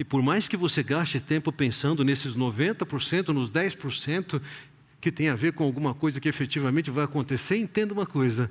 E 0.01 0.05
por 0.05 0.23
mais 0.23 0.49
que 0.49 0.57
você 0.57 0.83
gaste 0.83 1.21
tempo 1.21 1.53
pensando 1.53 2.03
nesses 2.03 2.35
90%, 2.35 3.29
nos 3.29 3.51
10% 3.51 4.41
que 5.01 5.11
tem 5.11 5.29
a 5.29 5.35
ver 5.35 5.53
com 5.55 5.65
alguma 5.65 5.95
coisa 5.95 6.21
que 6.21 6.29
efetivamente 6.29 6.91
vai 6.91 7.05
acontecer, 7.05 7.57
entenda 7.57 7.95
uma 7.95 8.07
coisa: 8.07 8.51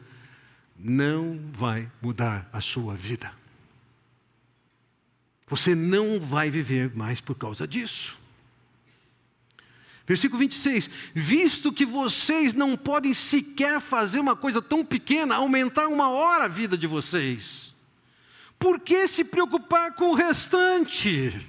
não 0.77 1.39
vai 1.53 1.89
mudar 2.01 2.49
a 2.51 2.59
sua 2.59 2.95
vida. 2.95 3.31
Você 5.47 5.73
não 5.73 6.19
vai 6.19 6.49
viver 6.49 6.95
mais 6.95 7.19
por 7.19 7.35
causa 7.35 7.67
disso. 7.67 8.17
Versículo 10.07 10.39
26: 10.39 10.89
Visto 11.13 11.71
que 11.71 11.85
vocês 11.85 12.53
não 12.53 12.75
podem 12.75 13.13
sequer 13.13 13.79
fazer 13.79 14.19
uma 14.19 14.35
coisa 14.35 14.61
tão 14.61 14.83
pequena, 14.83 15.35
aumentar 15.35 15.87
uma 15.87 16.09
hora 16.09 16.45
a 16.45 16.47
vida 16.47 16.75
de 16.75 16.87
vocês, 16.87 17.75
por 18.57 18.79
que 18.79 19.07
se 19.07 19.23
preocupar 19.23 19.93
com 19.93 20.09
o 20.09 20.15
restante? 20.15 21.47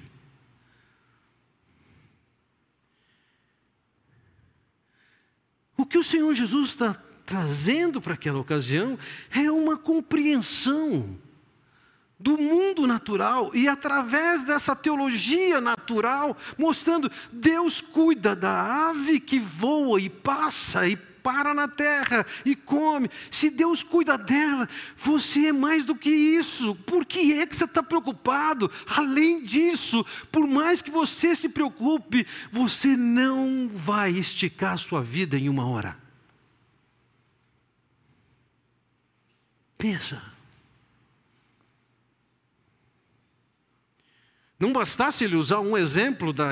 O 5.81 5.87
que 5.87 5.97
o 5.97 6.05
Senhor 6.05 6.35
Jesus 6.35 6.73
está 6.73 6.95
trazendo 7.25 8.03
para 8.03 8.13
aquela 8.13 8.39
ocasião 8.39 8.99
é 9.31 9.51
uma 9.51 9.79
compreensão 9.79 11.19
do 12.19 12.37
mundo 12.37 12.87
natural 12.87 13.51
e 13.55 13.67
através 13.67 14.45
dessa 14.45 14.77
teologia 14.77 15.59
natural, 15.59 16.37
mostrando 16.59 17.11
Deus 17.33 17.81
cuida 17.81 18.37
da 18.37 18.91
ave 18.91 19.19
que 19.19 19.39
voa 19.39 19.99
e 19.99 20.11
passa 20.11 20.87
e 20.87 20.99
para 21.23 21.55
na 21.55 21.69
terra 21.69 22.27
e 22.45 22.55
come. 22.57 23.11
Se 23.31 23.51
Deus 23.51 23.83
cuida 23.83 24.17
dela, 24.17 24.69
você 24.97 25.49
é 25.49 25.53
mais 25.53 25.85
do 25.85 25.95
que 25.95 26.11
isso. 26.11 26.75
Por 26.87 27.05
que 27.05 27.33
é 27.33 27.47
que 27.47 27.57
você 27.57 27.65
está 27.65 27.83
preocupado? 27.83 28.71
Além 28.87 29.45
disso, 29.45 30.05
por 30.31 30.47
mais 30.47 30.83
que 30.83 30.91
você 30.91 31.35
se 31.35 31.49
preocupe, 31.49 32.27
você 32.51 32.97
não 32.97 33.71
vai 33.73 34.13
esticar 34.13 34.75
a 34.75 34.79
sua 34.79 35.03
vida 35.03 35.39
em 35.39 35.49
uma 35.49 35.67
hora. 35.69 35.97
Pensa. 39.79 40.40
Não 44.61 44.75
bastasse 44.75 45.25
ele 45.25 45.37
usar 45.37 45.61
um 45.61 45.77
exemplo 45.77 46.35
da, 46.35 46.51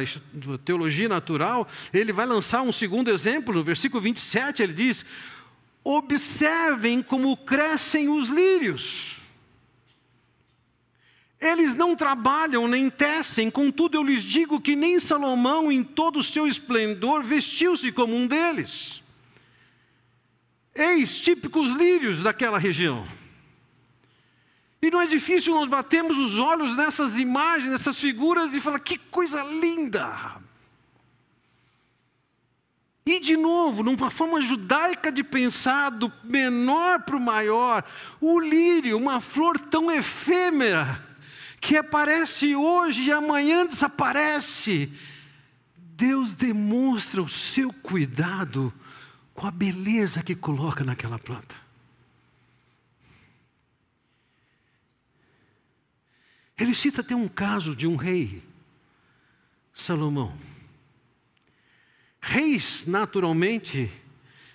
teologia 0.65 1.11
natural, 1.11 1.69
ele 1.93 2.11
vai 2.11 2.25
lançar 2.25 2.63
um 2.63 2.73
segundo 2.73 3.11
exemplo, 3.11 3.55
no 3.55 3.63
versículo 3.63 4.01
27, 4.01 4.63
ele 4.63 4.73
diz: 4.73 5.05
Observem 5.85 7.03
como 7.03 7.37
crescem 7.37 8.09
os 8.09 8.31
lírios. 8.31 9.19
Eles 11.39 11.75
não 11.75 11.95
trabalham 11.95 12.67
nem 12.67 12.89
tecem, 12.89 13.51
contudo 13.51 13.99
eu 13.99 14.03
lhes 14.03 14.23
digo 14.23 14.59
que 14.59 14.75
nem 14.75 14.99
Salomão, 14.99 15.71
em 15.71 15.85
todo 15.85 16.19
o 16.19 16.25
seu 16.25 16.49
esplendor, 16.49 17.23
vestiu-se 17.23 17.93
como 17.93 18.17
um 18.17 18.27
deles. 18.27 19.03
Eis 20.75 21.21
típicos 21.21 21.77
lírios 21.77 22.23
daquela 22.23 22.59
região. 22.59 23.07
E 24.81 24.91
não 24.91 25.01
é 25.01 25.07
difícil 25.07 25.55
nós 25.55 25.69
batermos 25.69 26.17
os 26.17 26.39
olhos 26.39 26.77
nessas 26.77 27.19
imagens, 27.19 27.71
nessas 27.71 27.99
figuras 27.99 28.55
e 28.55 28.61
falar: 28.61 28.79
que 28.79 28.97
coisa 28.97 29.43
linda! 29.43 30.39
E 33.05 33.19
de 33.21 33.39
novo, 33.39 33.83
numa 33.83 34.11
forma 34.11 34.39
judaica 34.41 35.11
de 35.11 35.25
pensar, 35.25 35.91
do 35.91 36.13
menor 36.23 37.01
para 37.05 37.17
o 37.17 37.21
maior, 37.21 37.83
o 38.21 38.39
lírio, 38.39 38.99
uma 38.99 39.19
flor 39.19 39.59
tão 39.59 39.91
efêmera, 39.91 41.03
que 41.59 41.75
aparece 41.75 42.55
hoje 42.55 43.05
e 43.05 43.13
amanhã 43.13 43.65
desaparece. 43.65 44.93
Deus 45.75 46.35
demonstra 46.35 47.23
o 47.23 47.29
seu 47.29 47.73
cuidado 47.73 48.73
com 49.33 49.47
a 49.47 49.51
beleza 49.51 50.23
que 50.23 50.35
coloca 50.35 50.85
naquela 50.85 51.19
planta. 51.19 51.68
Ele 56.59 56.75
cita 56.75 57.01
até 57.03 57.15
um 57.15 57.29
caso 57.29 57.75
de 57.75 57.87
um 57.87 57.95
rei, 57.95 58.43
Salomão. 59.73 60.37
Reis, 62.21 62.85
naturalmente, 62.85 63.91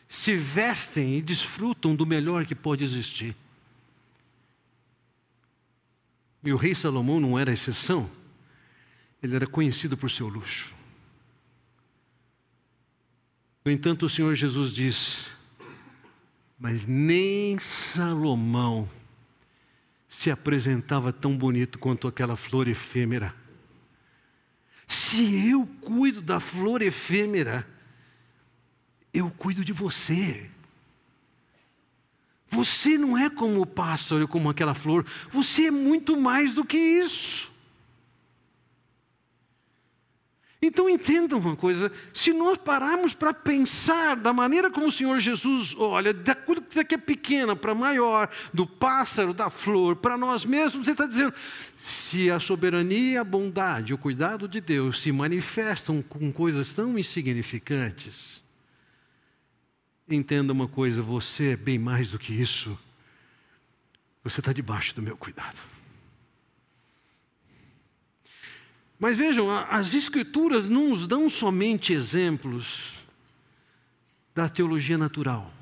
se 0.10 0.36
vestem 0.36 1.18
e 1.18 1.22
desfrutam 1.22 1.96
do 1.96 2.06
melhor 2.06 2.46
que 2.46 2.54
pode 2.54 2.84
existir. 2.84 3.36
E 6.44 6.52
o 6.52 6.58
rei 6.58 6.76
Salomão 6.76 7.22
não 7.22 7.40
era 7.40 7.54
exceção, 7.54 8.12
ele 9.22 9.36
era 9.36 9.48
conhecido 9.48 9.96
por 9.96 10.12
seu 10.12 10.28
luxo. 10.28 10.76
No 13.64 13.72
entanto, 13.72 14.06
o 14.06 14.10
Senhor 14.10 14.36
Jesus 14.36 14.74
diz: 14.74 15.32
Mas 16.60 16.86
nem 16.86 17.58
Salomão 17.58 18.90
se 20.14 20.30
apresentava 20.30 21.12
tão 21.12 21.36
bonito 21.36 21.80
quanto 21.80 22.08
aquela 22.08 22.36
flor 22.36 22.68
efêmera. 22.68 23.34
Se 24.88 25.50
eu 25.50 25.66
cuido 25.82 26.22
da 26.22 26.40
flor 26.40 26.84
efêmera, 26.84 27.68
eu 29.12 29.32
cuido 29.32 29.66
de 29.66 29.74
você. 29.74 30.52
Você 32.48 32.96
não 32.96 33.18
é 33.18 33.28
como 33.28 33.60
o 33.60 33.66
pássaro, 33.66 34.28
como 34.28 34.52
aquela 34.52 34.76
flor, 34.76 35.04
você 35.32 35.66
é 35.66 35.72
muito 35.72 36.16
mais 36.16 36.54
do 36.54 36.64
que 36.64 36.78
isso. 36.78 37.52
Então 40.66 40.90
entenda 40.90 41.36
uma 41.36 41.58
coisa: 41.58 41.92
se 42.14 42.32
nós 42.32 42.58
pararmos 42.58 43.14
para 43.14 43.34
pensar 43.34 44.16
da 44.16 44.32
maneira 44.32 44.72
como 44.72 44.88
o 44.88 44.92
Senhor 44.92 45.20
Jesus 45.20 45.76
olha, 45.78 46.14
daquilo 46.14 46.62
que 46.62 46.74
você 46.74 46.86
quer 46.86 47.00
pequena 47.00 47.54
para 47.54 47.76
maior, 47.76 48.30
do 48.54 48.66
pássaro, 48.66 49.34
da 49.34 49.50
flor, 49.50 49.98
para 49.98 50.18
nós 50.18 50.46
mesmos, 50.46 50.88
Ele 50.88 50.94
está 50.94 51.06
dizendo: 51.06 51.34
se 51.78 52.32
a 52.32 52.40
soberania, 52.40 53.20
a 53.20 53.26
bondade, 53.26 53.94
o 53.94 53.98
cuidado 53.98 54.48
de 54.48 54.62
Deus 54.62 55.02
se 55.02 55.12
manifestam 55.12 56.02
com 56.02 56.32
coisas 56.32 56.74
tão 56.74 56.98
insignificantes, 56.98 58.42
entenda 60.10 60.54
uma 60.54 60.68
coisa: 60.68 61.02
você 61.02 61.52
é 61.52 61.58
bem 61.58 61.78
mais 61.78 62.12
do 62.12 62.18
que 62.18 62.34
isso, 62.34 62.80
você 64.24 64.40
está 64.40 64.54
debaixo 64.54 64.96
do 64.96 65.02
meu 65.02 65.18
cuidado. 65.18 65.73
Mas 69.04 69.18
vejam, 69.18 69.52
as 69.52 69.94
Escrituras 69.94 70.70
não 70.70 70.92
nos 70.92 71.06
dão 71.06 71.30
somente 71.30 71.92
exemplos 71.92 73.04
da 74.34 74.48
teologia 74.48 74.98
natural. 74.98 75.54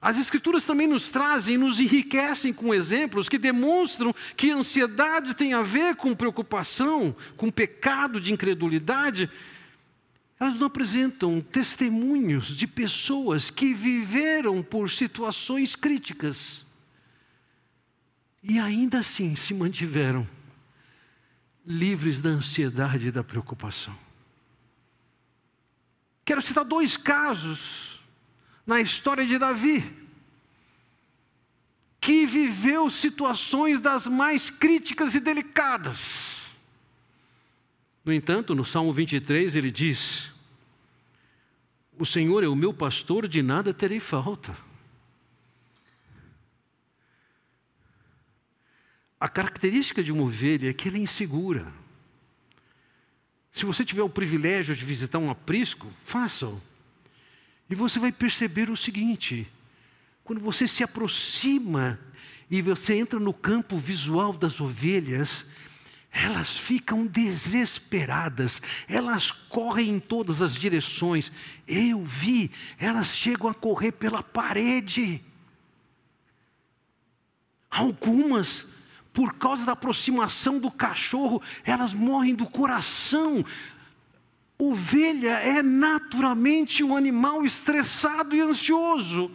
As 0.00 0.16
Escrituras 0.16 0.64
também 0.64 0.86
nos 0.86 1.10
trazem, 1.10 1.58
nos 1.58 1.78
enriquecem 1.78 2.54
com 2.54 2.72
exemplos 2.72 3.28
que 3.28 3.36
demonstram 3.36 4.14
que 4.34 4.50
ansiedade 4.50 5.34
tem 5.34 5.52
a 5.52 5.60
ver 5.60 5.94
com 5.94 6.16
preocupação, 6.16 7.14
com 7.36 7.50
pecado 7.50 8.18
de 8.18 8.32
incredulidade. 8.32 9.30
Elas 10.40 10.58
não 10.58 10.68
apresentam 10.68 11.42
testemunhos 11.42 12.56
de 12.56 12.66
pessoas 12.66 13.50
que 13.50 13.74
viveram 13.74 14.62
por 14.62 14.88
situações 14.88 15.76
críticas 15.76 16.64
e 18.42 18.58
ainda 18.58 19.00
assim 19.00 19.36
se 19.36 19.52
mantiveram 19.52 20.26
livres 21.68 22.22
da 22.22 22.30
ansiedade 22.30 23.08
e 23.08 23.12
da 23.12 23.22
preocupação. 23.22 23.94
Quero 26.24 26.40
citar 26.40 26.64
dois 26.64 26.96
casos 26.96 28.00
na 28.66 28.80
história 28.80 29.26
de 29.26 29.36
Davi, 29.36 29.84
que 32.00 32.24
viveu 32.24 32.88
situações 32.88 33.80
das 33.80 34.06
mais 34.06 34.48
críticas 34.48 35.14
e 35.14 35.20
delicadas. 35.20 36.46
No 38.02 38.14
entanto, 38.14 38.54
no 38.54 38.64
Salmo 38.64 38.90
23 38.90 39.54
ele 39.54 39.70
diz: 39.70 40.30
O 41.98 42.06
Senhor 42.06 42.42
é 42.42 42.48
o 42.48 42.56
meu 42.56 42.72
pastor, 42.72 43.28
de 43.28 43.42
nada 43.42 43.74
terei 43.74 44.00
falta. 44.00 44.56
A 49.20 49.28
característica 49.28 50.02
de 50.02 50.12
uma 50.12 50.22
ovelha 50.22 50.70
é 50.70 50.72
que 50.72 50.88
ela 50.88 50.96
é 50.96 51.00
insegura. 51.00 51.72
Se 53.50 53.64
você 53.64 53.84
tiver 53.84 54.02
o 54.02 54.08
privilégio 54.08 54.76
de 54.76 54.84
visitar 54.84 55.18
um 55.18 55.30
aprisco, 55.30 55.90
faça-o. 56.04 56.60
E 57.68 57.74
você 57.74 57.98
vai 57.98 58.12
perceber 58.12 58.70
o 58.70 58.76
seguinte: 58.76 59.50
quando 60.22 60.40
você 60.40 60.68
se 60.68 60.84
aproxima 60.84 61.98
e 62.48 62.62
você 62.62 62.94
entra 62.94 63.18
no 63.18 63.34
campo 63.34 63.76
visual 63.76 64.32
das 64.32 64.60
ovelhas, 64.60 65.44
elas 66.12 66.56
ficam 66.56 67.04
desesperadas, 67.04 68.62
elas 68.88 69.30
correm 69.30 69.96
em 69.96 70.00
todas 70.00 70.40
as 70.40 70.54
direções. 70.54 71.32
Eu 71.66 72.04
vi, 72.04 72.50
elas 72.78 73.08
chegam 73.08 73.48
a 73.48 73.54
correr 73.54 73.92
pela 73.92 74.22
parede. 74.22 75.20
Algumas 77.68 78.77
por 79.18 79.34
causa 79.34 79.66
da 79.66 79.72
aproximação 79.72 80.60
do 80.60 80.70
cachorro, 80.70 81.42
elas 81.64 81.92
morrem 81.92 82.36
do 82.36 82.46
coração. 82.46 83.44
Ovelha 84.56 85.40
é 85.40 85.60
naturalmente 85.60 86.84
um 86.84 86.96
animal 86.96 87.44
estressado 87.44 88.36
e 88.36 88.40
ansioso. 88.40 89.28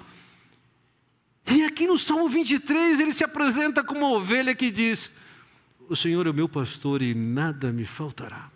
E 1.46 1.66
aqui 1.66 1.86
no 1.86 1.98
Salmo 1.98 2.30
23 2.30 3.02
ele 3.02 3.14
se 3.14 3.26
apresenta 3.26 3.84
como 3.84 4.06
uma 4.06 4.16
ovelha 4.16 4.56
que 4.56 4.72
diz: 4.72 5.12
O 5.90 5.98
Senhor 5.98 6.26
é 6.28 6.30
o 6.30 6.34
meu 6.34 6.48
pastor 6.48 7.02
e 7.02 7.14
nada 7.14 7.70
me 7.70 7.84
faltará. 7.84 8.50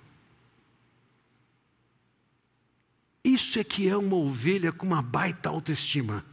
Isso 3.21 3.59
é 3.59 3.65
que 3.65 3.89
é 3.89 3.97
uma 3.97 4.15
ovelha 4.15 4.71
com 4.71 4.87
uma 4.87 5.01
baita 5.01 5.49
autoestima. 5.49 6.23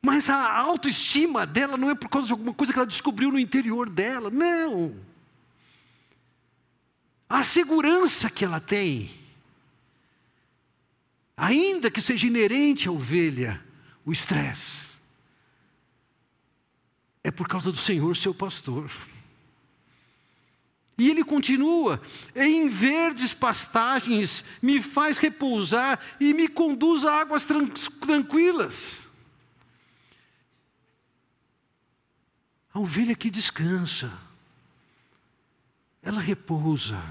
Mas 0.00 0.30
a 0.30 0.56
autoestima 0.58 1.44
dela 1.44 1.76
não 1.76 1.90
é 1.90 1.94
por 1.94 2.08
causa 2.08 2.26
de 2.28 2.32
alguma 2.32 2.54
coisa 2.54 2.72
que 2.72 2.78
ela 2.78 2.86
descobriu 2.86 3.30
no 3.32 3.38
interior 3.38 3.90
dela, 3.90 4.30
não. 4.30 4.94
A 7.28 7.42
segurança 7.42 8.30
que 8.30 8.44
ela 8.44 8.60
tem, 8.60 9.10
ainda 11.36 11.90
que 11.90 12.00
seja 12.00 12.26
inerente 12.26 12.88
à 12.88 12.92
ovelha, 12.92 13.62
o 14.04 14.12
estresse, 14.12 14.88
é 17.22 17.30
por 17.30 17.46
causa 17.46 17.70
do 17.70 17.78
Senhor, 17.78 18.16
seu 18.16 18.32
pastor. 18.32 18.90
E 20.96 21.10
ele 21.10 21.22
continua: 21.22 22.00
em 22.34 22.68
verdes 22.68 23.34
pastagens 23.34 24.44
me 24.62 24.80
faz 24.80 25.18
repousar 25.18 26.00
e 26.18 26.32
me 26.32 26.48
conduz 26.48 27.04
a 27.04 27.20
águas 27.20 27.46
tranquilas. 28.00 29.07
A 32.78 32.80
ovelha 32.80 33.16
que 33.16 33.28
descansa, 33.28 34.08
ela 36.00 36.20
repousa. 36.20 37.02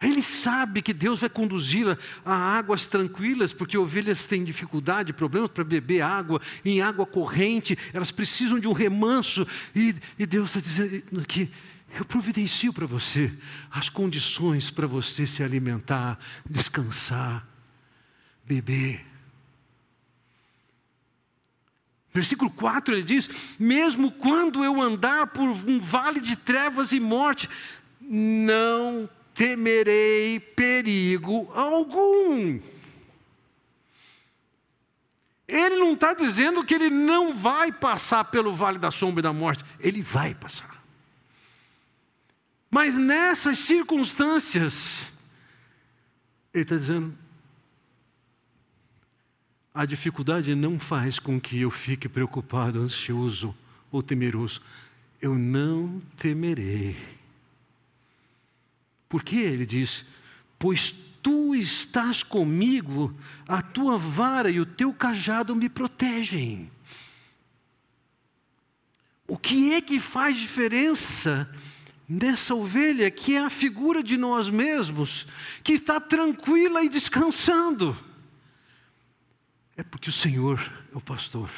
Ele 0.00 0.22
sabe 0.22 0.80
que 0.80 0.94
Deus 0.94 1.18
vai 1.18 1.28
conduzi-la 1.28 1.98
a 2.24 2.32
águas 2.32 2.86
tranquilas, 2.86 3.52
porque 3.52 3.76
ovelhas 3.76 4.28
têm 4.28 4.44
dificuldade, 4.44 5.12
problemas 5.12 5.50
para 5.50 5.64
beber 5.64 6.02
água 6.02 6.40
em 6.64 6.80
água 6.80 7.04
corrente, 7.04 7.76
elas 7.92 8.12
precisam 8.12 8.60
de 8.60 8.68
um 8.68 8.72
remanso, 8.72 9.44
e, 9.74 9.96
e 10.16 10.24
Deus 10.24 10.50
está 10.50 10.60
dizendo 10.60 11.26
que 11.26 11.50
eu 11.98 12.04
providencio 12.04 12.72
para 12.72 12.86
você 12.86 13.36
as 13.72 13.88
condições 13.88 14.70
para 14.70 14.86
você 14.86 15.26
se 15.26 15.42
alimentar, 15.42 16.16
descansar, 16.48 17.44
beber. 18.46 19.11
Versículo 22.12 22.50
4 22.50 22.94
ele 22.94 23.04
diz: 23.04 23.28
Mesmo 23.58 24.10
quando 24.10 24.62
eu 24.62 24.80
andar 24.80 25.28
por 25.28 25.48
um 25.48 25.80
vale 25.80 26.20
de 26.20 26.36
trevas 26.36 26.92
e 26.92 27.00
morte, 27.00 27.48
não 28.00 29.08
temerei 29.34 30.38
perigo 30.38 31.50
algum. 31.54 32.60
Ele 35.48 35.76
não 35.76 35.92
está 35.94 36.14
dizendo 36.14 36.64
que 36.64 36.74
ele 36.74 36.90
não 36.90 37.34
vai 37.34 37.72
passar 37.72 38.24
pelo 38.24 38.54
vale 38.54 38.78
da 38.78 38.90
sombra 38.90 39.20
e 39.20 39.22
da 39.22 39.32
morte, 39.32 39.64
ele 39.80 40.02
vai 40.02 40.34
passar. 40.34 40.82
Mas 42.70 42.96
nessas 42.96 43.58
circunstâncias, 43.58 45.12
ele 46.54 46.62
está 46.62 46.76
dizendo: 46.76 47.21
a 49.74 49.86
dificuldade 49.86 50.54
não 50.54 50.78
faz 50.78 51.18
com 51.18 51.40
que 51.40 51.60
eu 51.60 51.70
fique 51.70 52.08
preocupado, 52.08 52.80
ansioso 52.80 53.54
ou 53.90 54.02
temeroso. 54.02 54.60
Eu 55.20 55.34
não 55.34 56.02
temerei. 56.16 56.96
Porque 59.08 59.36
ele 59.36 59.64
diz: 59.64 60.04
Pois 60.58 60.94
tu 61.22 61.54
estás 61.54 62.22
comigo, 62.22 63.14
a 63.48 63.62
tua 63.62 63.96
vara 63.96 64.50
e 64.50 64.60
o 64.60 64.66
teu 64.66 64.92
cajado 64.92 65.56
me 65.56 65.68
protegem. 65.68 66.70
O 69.26 69.38
que 69.38 69.72
é 69.72 69.80
que 69.80 69.98
faz 69.98 70.36
diferença 70.36 71.48
nessa 72.06 72.54
ovelha 72.54 73.10
que 73.10 73.36
é 73.36 73.38
a 73.38 73.48
figura 73.48 74.02
de 74.02 74.18
nós 74.18 74.50
mesmos, 74.50 75.26
que 75.64 75.72
está 75.72 75.98
tranquila 75.98 76.84
e 76.84 76.90
descansando? 76.90 77.96
É 79.82 79.84
porque 79.84 80.10
o 80.10 80.12
Senhor 80.12 80.60
é 80.94 80.96
o 80.96 81.00
pastor. 81.00 81.50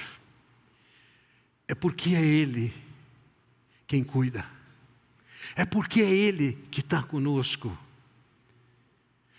É 1.69 1.75
porque 1.75 2.15
é 2.15 2.25
Ele 2.25 2.73
quem 3.87 4.03
cuida. 4.03 4.47
É 5.55 5.67
porque 5.67 6.01
é 6.01 6.09
Ele 6.11 6.59
que 6.71 6.81
está 6.81 7.03
conosco. 7.03 7.77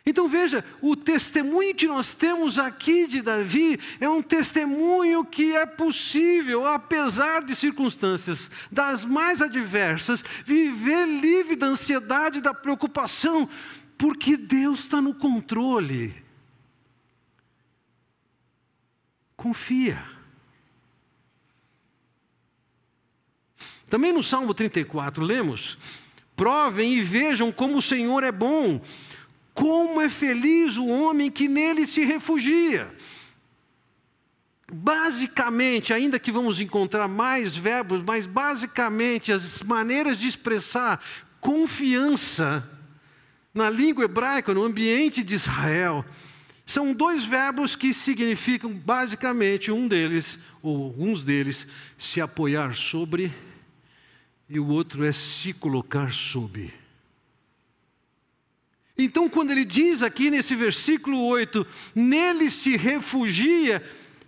Então 0.05 0.29
veja, 0.29 0.63
o 0.83 0.95
testemunho 0.95 1.73
que 1.73 1.87
nós 1.87 2.13
temos 2.13 2.59
aqui 2.59 3.07
de 3.07 3.23
Davi 3.23 3.79
é 3.99 4.07
um 4.07 4.21
testemunho 4.21 5.25
que 5.25 5.55
é 5.55 5.65
possível, 5.65 6.63
apesar 6.63 7.43
de 7.43 7.55
circunstâncias 7.55 8.51
das 8.71 9.03
mais 9.03 9.41
adversas, 9.41 10.23
viver 10.45 11.07
livre 11.07 11.55
da 11.55 11.65
ansiedade, 11.65 12.39
da 12.39 12.53
preocupação, 12.53 13.49
porque 13.97 14.37
Deus 14.37 14.81
está 14.81 15.01
no 15.01 15.15
controle. 15.15 16.24
Confia. 19.45 20.03
Também 23.87 24.11
no 24.11 24.23
Salmo 24.23 24.55
34, 24.55 25.23
lemos: 25.23 25.77
Provem 26.35 26.95
e 26.95 27.03
vejam 27.03 27.51
como 27.51 27.77
o 27.77 27.81
Senhor 27.81 28.23
é 28.23 28.31
bom, 28.31 28.81
como 29.53 30.01
é 30.01 30.09
feliz 30.09 30.77
o 30.77 30.87
homem 30.87 31.29
que 31.29 31.47
nele 31.47 31.85
se 31.85 32.03
refugia. 32.03 32.91
Basicamente, 34.73 35.93
ainda 35.93 36.17
que 36.17 36.31
vamos 36.31 36.59
encontrar 36.59 37.07
mais 37.07 37.55
verbos, 37.55 38.01
mas 38.01 38.25
basicamente 38.25 39.31
as 39.31 39.61
maneiras 39.61 40.17
de 40.17 40.27
expressar 40.27 40.99
confiança 41.39 42.67
na 43.53 43.69
língua 43.69 44.05
hebraica, 44.05 44.55
no 44.55 44.63
ambiente 44.63 45.23
de 45.23 45.35
Israel, 45.35 46.03
são 46.65 46.93
dois 46.93 47.23
verbos 47.23 47.75
que 47.75 47.93
significam 47.93 48.73
basicamente 48.73 49.71
um 49.71 49.87
deles, 49.87 50.39
ou 50.63 50.85
alguns 50.85 51.21
deles, 51.21 51.67
se 51.97 52.19
apoiar 52.19 52.73
sobre, 52.73 53.31
e 54.49 54.59
o 54.59 54.67
outro 54.67 55.05
é 55.05 55.11
se 55.11 55.53
colocar 55.53 56.11
sob. 56.11 56.73
Então, 58.97 59.29
quando 59.29 59.51
ele 59.51 59.65
diz 59.65 60.01
aqui 60.01 60.31
nesse 60.31 60.55
versículo 60.55 61.21
8, 61.25 61.67
nele 61.93 62.49
se 62.49 62.75
refugia, 62.75 63.83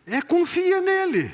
é 0.06 0.22
confia 0.22 0.80
nele. 0.80 1.34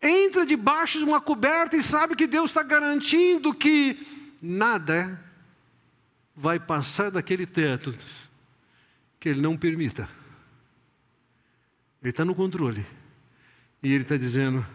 Entra 0.00 0.46
debaixo 0.46 0.98
de 0.98 1.04
uma 1.04 1.20
coberta 1.20 1.76
e 1.76 1.82
sabe 1.82 2.16
que 2.16 2.26
Deus 2.26 2.50
está 2.50 2.62
garantindo 2.62 3.52
que 3.52 4.06
nada 4.40 5.22
vai 6.34 6.58
passar 6.58 7.10
daquele 7.10 7.46
teto 7.46 7.94
que 9.22 9.28
Ele 9.28 9.40
não 9.40 9.56
permita. 9.56 10.08
Ele 12.02 12.10
está 12.10 12.24
no 12.24 12.34
controle. 12.34 12.84
E 13.80 13.92
Ele 13.92 14.02
está 14.02 14.16
dizendo: 14.16 14.66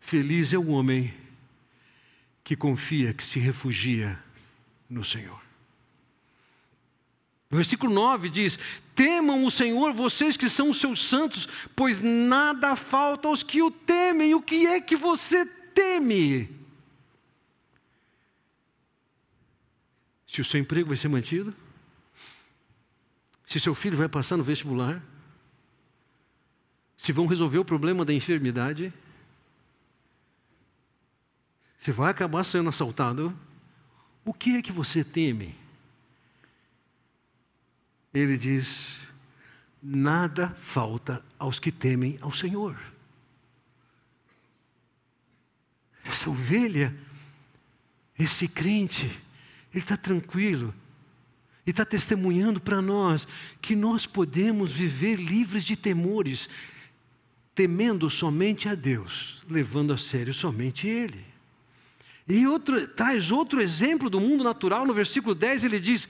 Feliz 0.00 0.52
é 0.52 0.58
o 0.58 0.70
homem 0.70 1.14
que 2.42 2.56
confia, 2.56 3.14
que 3.14 3.22
se 3.22 3.38
refugia 3.38 4.18
no 4.90 5.04
Senhor. 5.04 5.40
O 7.48 7.54
versículo 7.54 7.94
9 7.94 8.28
diz: 8.28 8.58
Temam 8.92 9.44
o 9.44 9.52
Senhor, 9.52 9.92
vocês 9.92 10.36
que 10.36 10.48
são 10.48 10.70
os 10.70 10.80
seus 10.80 11.08
santos, 11.08 11.46
pois 11.76 12.00
nada 12.00 12.74
falta 12.74 13.28
aos 13.28 13.44
que 13.44 13.62
o 13.62 13.70
temem. 13.70 14.34
O 14.34 14.42
que 14.42 14.66
é 14.66 14.80
que 14.80 14.96
você 14.96 15.46
teme? 15.46 16.50
Se 20.26 20.40
o 20.40 20.44
seu 20.44 20.58
emprego 20.58 20.88
vai 20.88 20.96
ser 20.96 21.06
mantido? 21.06 21.54
Se 23.52 23.60
seu 23.60 23.74
filho 23.74 23.98
vai 23.98 24.08
passar 24.08 24.38
no 24.38 24.42
vestibular? 24.42 25.04
Se 26.96 27.12
vão 27.12 27.26
resolver 27.26 27.58
o 27.58 27.64
problema 27.66 28.02
da 28.02 28.10
enfermidade? 28.10 28.90
Se 31.82 31.92
vai 31.92 32.10
acabar 32.10 32.44
sendo 32.44 32.70
assaltado? 32.70 33.38
O 34.24 34.32
que 34.32 34.56
é 34.56 34.62
que 34.62 34.72
você 34.72 35.04
teme? 35.04 35.54
Ele 38.14 38.38
diz: 38.38 39.06
nada 39.82 40.48
falta 40.54 41.22
aos 41.38 41.58
que 41.58 41.70
temem 41.70 42.18
ao 42.22 42.32
Senhor. 42.32 42.80
Essa 46.06 46.30
ovelha, 46.30 46.96
esse 48.18 48.48
crente, 48.48 49.04
ele 49.74 49.84
está 49.84 49.98
tranquilo, 49.98 50.74
e 51.66 51.70
está 51.70 51.84
testemunhando 51.84 52.60
para 52.60 52.82
nós 52.82 53.26
que 53.60 53.76
nós 53.76 54.06
podemos 54.06 54.72
viver 54.72 55.16
livres 55.16 55.64
de 55.64 55.76
temores, 55.76 56.48
temendo 57.54 58.10
somente 58.10 58.68
a 58.68 58.74
Deus, 58.74 59.42
levando 59.48 59.92
a 59.92 59.98
sério 59.98 60.34
somente 60.34 60.88
Ele. 60.88 61.24
E 62.28 62.46
outro, 62.46 62.86
traz 62.88 63.30
outro 63.30 63.60
exemplo 63.60 64.08
do 64.08 64.20
mundo 64.20 64.44
natural, 64.44 64.86
no 64.86 64.94
versículo 64.94 65.34
10 65.34 65.64
ele 65.64 65.80
diz: 65.80 66.08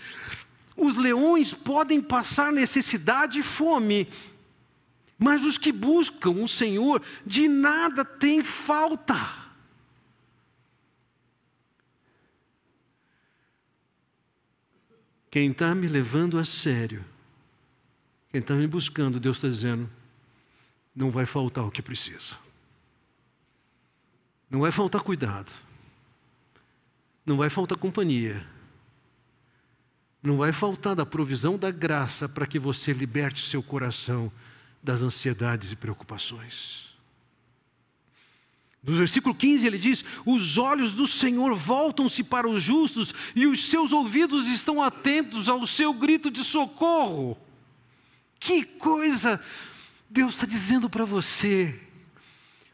Os 0.76 0.96
leões 0.96 1.52
podem 1.52 2.00
passar 2.00 2.52
necessidade 2.52 3.38
e 3.38 3.42
fome, 3.42 4.06
mas 5.18 5.44
os 5.44 5.56
que 5.58 5.72
buscam 5.72 6.30
o 6.30 6.48
Senhor 6.48 7.02
de 7.26 7.48
nada 7.48 8.04
têm 8.04 8.42
falta. 8.44 9.41
Quem 15.32 15.50
está 15.50 15.74
me 15.74 15.88
levando 15.88 16.38
a 16.38 16.44
sério, 16.44 17.02
quem 18.28 18.42
está 18.42 18.54
me 18.54 18.66
buscando, 18.66 19.18
Deus 19.18 19.38
está 19.38 19.48
dizendo, 19.48 19.88
não 20.94 21.10
vai 21.10 21.24
faltar 21.24 21.64
o 21.64 21.70
que 21.70 21.80
precisa. 21.80 22.36
Não 24.50 24.60
vai 24.60 24.70
faltar 24.70 25.00
cuidado. 25.00 25.50
Não 27.24 27.38
vai 27.38 27.48
faltar 27.48 27.78
companhia. 27.78 28.46
Não 30.22 30.36
vai 30.36 30.52
faltar 30.52 30.94
da 30.94 31.06
provisão 31.06 31.56
da 31.56 31.70
graça 31.70 32.28
para 32.28 32.46
que 32.46 32.58
você 32.58 32.92
liberte 32.92 33.48
seu 33.48 33.62
coração 33.62 34.30
das 34.82 35.02
ansiedades 35.02 35.72
e 35.72 35.76
preocupações. 35.76 36.91
No 38.82 38.94
versículo 38.94 39.34
15 39.34 39.66
ele 39.66 39.78
diz: 39.78 40.04
Os 40.26 40.58
olhos 40.58 40.92
do 40.92 41.06
Senhor 41.06 41.54
voltam-se 41.54 42.24
para 42.24 42.48
os 42.48 42.62
justos 42.62 43.14
e 43.34 43.46
os 43.46 43.70
seus 43.70 43.92
ouvidos 43.92 44.48
estão 44.48 44.82
atentos 44.82 45.48
ao 45.48 45.64
seu 45.66 45.94
grito 45.94 46.30
de 46.30 46.42
socorro. 46.42 47.38
Que 48.40 48.64
coisa 48.64 49.40
Deus 50.10 50.34
está 50.34 50.46
dizendo 50.46 50.90
para 50.90 51.04
você, 51.04 51.80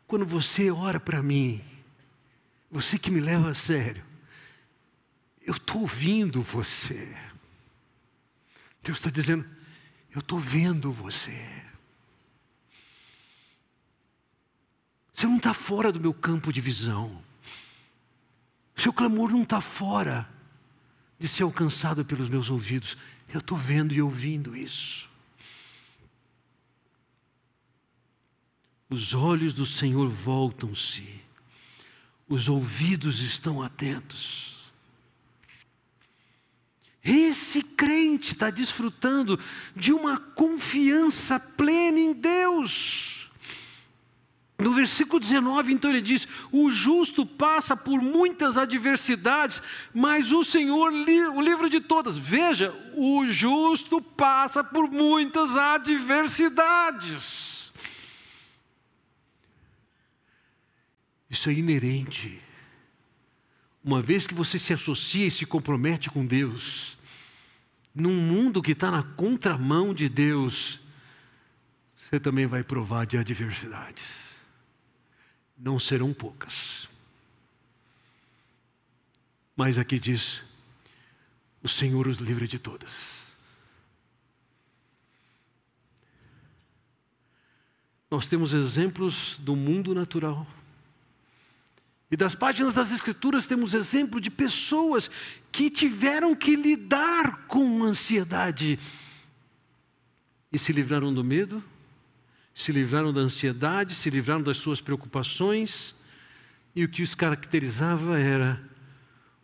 quando 0.06 0.24
você 0.24 0.70
ora 0.70 0.98
para 0.98 1.22
mim, 1.22 1.62
você 2.70 2.98
que 2.98 3.10
me 3.10 3.20
leva 3.20 3.50
a 3.50 3.54
sério, 3.54 4.02
eu 5.42 5.52
estou 5.52 5.82
ouvindo 5.82 6.42
você. 6.42 7.16
Deus 8.82 8.96
está 8.98 9.10
dizendo, 9.10 9.46
eu 10.10 10.20
estou 10.20 10.38
vendo 10.38 10.90
você. 10.90 11.67
Você 15.18 15.26
não 15.26 15.38
está 15.38 15.52
fora 15.52 15.90
do 15.90 15.98
meu 15.98 16.14
campo 16.14 16.52
de 16.52 16.60
visão. 16.60 17.20
Seu 18.76 18.92
clamor 18.92 19.32
não 19.32 19.42
está 19.42 19.60
fora 19.60 20.30
de 21.18 21.26
ser 21.26 21.42
alcançado 21.42 22.04
pelos 22.04 22.28
meus 22.28 22.48
ouvidos. 22.48 22.96
Eu 23.28 23.40
estou 23.40 23.58
vendo 23.58 23.92
e 23.92 24.00
ouvindo 24.00 24.54
isso. 24.54 25.10
Os 28.88 29.12
olhos 29.12 29.52
do 29.52 29.66
Senhor 29.66 30.08
voltam-se, 30.08 31.20
os 32.28 32.48
ouvidos 32.48 33.18
estão 33.18 33.60
atentos. 33.60 34.72
Esse 37.02 37.60
crente 37.60 38.34
está 38.34 38.50
desfrutando 38.50 39.36
de 39.74 39.92
uma 39.92 40.16
confiança 40.16 41.40
plena 41.40 41.98
em 41.98 42.12
Deus. 42.12 43.27
No 44.60 44.72
versículo 44.72 45.20
19, 45.20 45.72
então 45.72 45.88
ele 45.88 46.02
diz: 46.02 46.26
O 46.50 46.68
justo 46.68 47.24
passa 47.24 47.76
por 47.76 48.02
muitas 48.02 48.58
adversidades, 48.58 49.62
mas 49.94 50.32
o 50.32 50.42
Senhor 50.42 50.92
o 50.92 51.40
livra 51.40 51.70
de 51.70 51.80
todas. 51.80 52.18
Veja, 52.18 52.74
o 52.96 53.24
justo 53.26 54.02
passa 54.02 54.64
por 54.64 54.90
muitas 54.90 55.56
adversidades. 55.56 57.72
Isso 61.30 61.50
é 61.50 61.52
inerente. 61.52 62.42
Uma 63.84 64.02
vez 64.02 64.26
que 64.26 64.34
você 64.34 64.58
se 64.58 64.72
associa 64.72 65.28
e 65.28 65.30
se 65.30 65.46
compromete 65.46 66.10
com 66.10 66.26
Deus, 66.26 66.98
num 67.94 68.20
mundo 68.20 68.60
que 68.60 68.72
está 68.72 68.90
na 68.90 69.04
contramão 69.04 69.94
de 69.94 70.08
Deus, 70.08 70.80
você 71.94 72.18
também 72.18 72.46
vai 72.46 72.64
provar 72.64 73.06
de 73.06 73.16
adversidades 73.16 74.27
não 75.58 75.78
serão 75.78 76.14
poucas. 76.14 76.88
Mas 79.56 79.76
aqui 79.76 79.98
diz: 79.98 80.40
o 81.62 81.68
Senhor 81.68 82.06
os 82.06 82.18
livra 82.18 82.46
de 82.46 82.58
todas. 82.58 83.18
Nós 88.10 88.26
temos 88.26 88.54
exemplos 88.54 89.36
do 89.38 89.54
mundo 89.54 89.94
natural. 89.94 90.46
E 92.10 92.16
das 92.16 92.34
páginas 92.34 92.74
das 92.74 92.90
Escrituras 92.90 93.46
temos 93.46 93.74
exemplo 93.74 94.18
de 94.18 94.30
pessoas 94.30 95.10
que 95.52 95.68
tiveram 95.68 96.34
que 96.34 96.56
lidar 96.56 97.46
com 97.46 97.82
ansiedade 97.84 98.78
e 100.50 100.58
se 100.58 100.72
livraram 100.72 101.12
do 101.12 101.22
medo, 101.22 101.62
se 102.58 102.72
livraram 102.72 103.12
da 103.12 103.20
ansiedade, 103.20 103.94
se 103.94 104.10
livraram 104.10 104.42
das 104.42 104.58
suas 104.58 104.80
preocupações, 104.80 105.94
e 106.74 106.82
o 106.82 106.88
que 106.88 107.04
os 107.04 107.14
caracterizava 107.14 108.18
era 108.18 108.60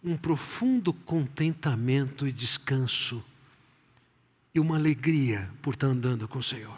um 0.03 0.17
profundo 0.17 0.93
contentamento 0.93 2.27
e 2.27 2.33
descanso, 2.33 3.25
e 4.53 4.59
uma 4.59 4.75
alegria 4.75 5.49
por 5.63 5.75
estar 5.75 5.87
andando 5.87 6.27
com 6.27 6.41
o 6.41 6.43
Senhor. 6.43 6.77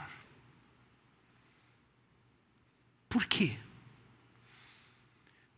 Por 3.09 3.25
quê? 3.25 3.57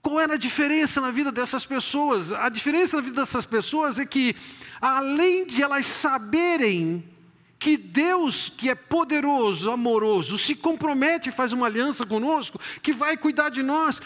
Qual 0.01 0.21
era 0.21 0.35
a 0.35 0.39
diferença 0.39 1.01
na 1.01 1.11
vida 1.11 1.33
dessas 1.33 1.67
pessoas? 1.67 2.31
A 2.31 2.49
diferença 2.49 2.99
na 2.99 3.03
vida 3.03 3.21
dessas 3.21 3.45
pessoas 3.45 3.99
é 3.99 4.07
que, 4.07 4.37
além 4.81 5.45
de 5.45 5.61
elas 5.61 5.87
saberem 5.87 7.18
que 7.59 7.77
Deus, 7.77 8.53
que 8.57 8.71
é 8.71 8.75
poderoso, 8.75 9.71
amoroso, 9.71 10.39
se 10.39 10.55
compromete 10.55 11.29
e 11.29 11.33
faz 11.33 11.53
uma 11.53 11.67
aliança 11.67 12.07
conosco, 12.07 12.61
que 12.83 12.93
vai 12.93 13.17
cuidar 13.17 13.49
de 13.49 13.63
nós, 13.63 14.01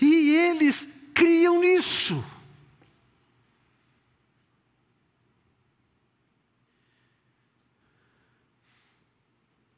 e 0.00 0.36
eles 0.36 0.88
criam 1.14 1.60
nisso. 1.60 2.22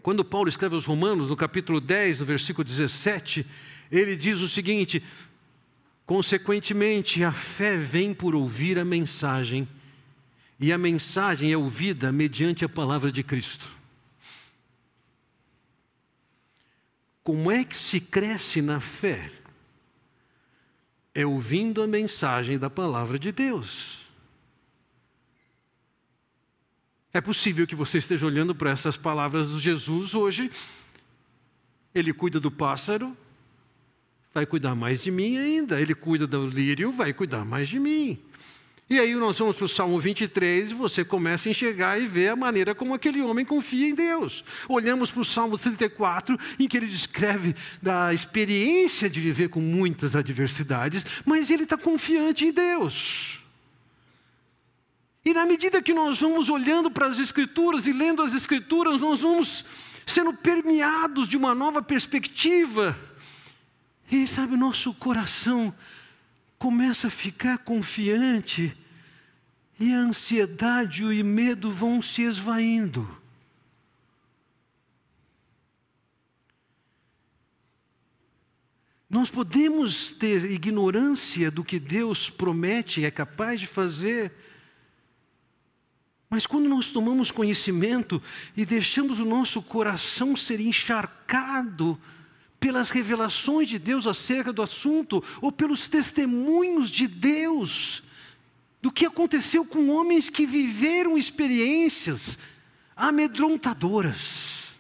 Quando 0.03 0.25
Paulo 0.25 0.49
escreve 0.49 0.75
aos 0.75 0.85
Romanos, 0.85 1.29
no 1.29 1.37
capítulo 1.37 1.81
10, 1.81 2.21
no 2.21 2.27
versículo 2.27 2.65
17, 2.65 3.47
ele 3.91 4.17
diz 4.17 4.41
o 4.41 4.49
seguinte: 4.49 5.01
Consequentemente, 6.05 7.23
a 7.23 7.31
fé 7.31 7.77
vem 7.77 8.13
por 8.13 8.35
ouvir 8.35 8.81
a 8.81 8.85
mensagem 8.85 9.69
e 10.63 10.73
a 10.73 10.79
mensagem 10.79 11.53
é 11.53 11.57
ouvida 11.57 12.13
mediante 12.13 12.65
a 12.65 12.69
palavra 12.69 13.11
de 13.11 13.21
Cristo. 13.25 13.67
Como 17.25 17.51
é 17.51 17.65
que 17.65 17.77
se 17.77 17.99
cresce 17.99 18.63
na 18.63 18.79
fé? 18.79 19.33
É 21.13 21.27
ouvindo 21.27 21.83
a 21.83 21.87
mensagem 21.89 22.61
da 22.61 22.71
palavra 22.71 23.19
de 23.19 23.33
Deus. 23.33 24.03
É 27.13 27.21
possível 27.21 27.67
que 27.67 27.75
você 27.75 27.99
esteja 27.99 28.25
olhando 28.25 28.55
para 28.55 28.71
essas 28.71 28.97
palavras 28.97 29.49
de 29.49 29.59
Jesus 29.59 30.15
hoje. 30.15 30.49
Ele 31.93 32.13
cuida 32.13 32.39
do 32.39 32.53
pássaro, 32.53 33.17
vai 34.33 34.47
cuidar 34.47 34.77
mais 34.77 35.03
de 35.03 35.11
mim 35.11 35.39
ainda. 35.39 35.81
Ele 35.81 35.93
cuida 35.93 36.25
do 36.25 36.47
lírio, 36.47 36.93
vai 36.93 37.13
cuidar 37.13 37.45
mais 37.45 37.69
de 37.69 37.81
mim. 37.81 38.17
E 38.93 39.01
aí 39.01 39.15
nós 39.15 39.39
vamos 39.39 39.57
para 39.57 39.65
o 39.65 39.69
Salmo 39.71 39.99
23 39.99 40.71
e 40.71 40.75
você 40.75 41.03
começa 41.03 41.49
a 41.49 41.51
enxergar 41.51 41.99
e 41.99 42.05
ver 42.05 42.29
a 42.29 42.37
maneira 42.37 42.75
como 42.75 42.93
aquele 42.93 43.23
homem 43.23 43.43
confia 43.43 43.89
em 43.89 43.95
Deus. 43.95 44.45
Olhamos 44.69 45.11
para 45.11 45.23
o 45.23 45.25
Salmo 45.25 45.57
34, 45.57 46.39
em 46.59 46.69
que 46.69 46.77
ele 46.77 46.89
descreve 46.89 47.55
da 47.81 48.13
experiência 48.13 49.09
de 49.09 49.19
viver 49.19 49.49
com 49.49 49.63
muitas 49.63 50.15
adversidades, 50.15 51.07
mas 51.25 51.49
ele 51.49 51.63
está 51.63 51.79
confiante 51.79 52.45
em 52.45 52.53
Deus. 52.53 53.43
E 55.25 55.33
na 55.33 55.47
medida 55.47 55.81
que 55.81 55.95
nós 55.95 56.21
vamos 56.21 56.51
olhando 56.51 56.91
para 56.91 57.07
as 57.07 57.19
Escrituras 57.19 57.87
e 57.87 57.95
lendo 57.95 58.21
as 58.23 58.35
Escrituras, 58.35 59.01
nós 59.01 59.23
vamos 59.23 59.65
sendo 60.05 60.35
permeados 60.35 61.31
de 61.31 61.39
uma 61.39 61.55
nova 61.55 61.81
perspectiva. 61.81 62.95
E 64.11 64.29
sabe, 64.29 64.55
nosso 64.55 64.93
coração 64.93 65.75
começa 66.63 67.09
a 67.09 67.11
ficar 67.11 67.59
confiante 67.59 68.73
e 69.81 69.93
a 69.93 69.99
ansiedade 69.99 71.03
e 71.03 71.21
o 71.21 71.25
medo 71.25 71.73
vão 71.73 72.01
se 72.01 72.23
esvaindo. 72.23 73.21
Nós 79.11 79.29
podemos 79.29 80.13
ter 80.13 80.45
ignorância 80.53 81.51
do 81.51 81.65
que 81.65 81.81
Deus 81.81 82.31
promete 82.31 83.01
e 83.01 83.07
é 83.07 83.11
capaz 83.11 83.59
de 83.59 83.67
fazer, 83.67 84.33
mas 86.31 86.47
quando 86.47 86.69
nós 86.69 86.93
tomamos 86.93 87.33
conhecimento 87.33 88.23
e 88.57 88.65
deixamos 88.65 89.19
o 89.19 89.25
nosso 89.25 89.61
coração 89.61 90.37
ser 90.37 90.61
encharcado 90.61 92.01
pelas 92.63 92.91
revelações 92.91 93.69
de 93.69 93.77
Deus 93.77 94.07
acerca 94.07 94.53
do 94.53 94.63
assunto, 94.63 95.21
ou 95.41 95.51
pelos 95.51 95.89
testemunhos 95.89 96.89
de 96.89 97.09
Deus, 97.09 98.05
do 98.81 98.93
que 98.93 99.05
aconteceu 99.05 99.65
com 99.65 99.89
homens 99.89 100.31
que 100.31 100.47
viveram 100.47 101.19
experiências 101.19 102.39
amedrontadoras, 102.95 104.77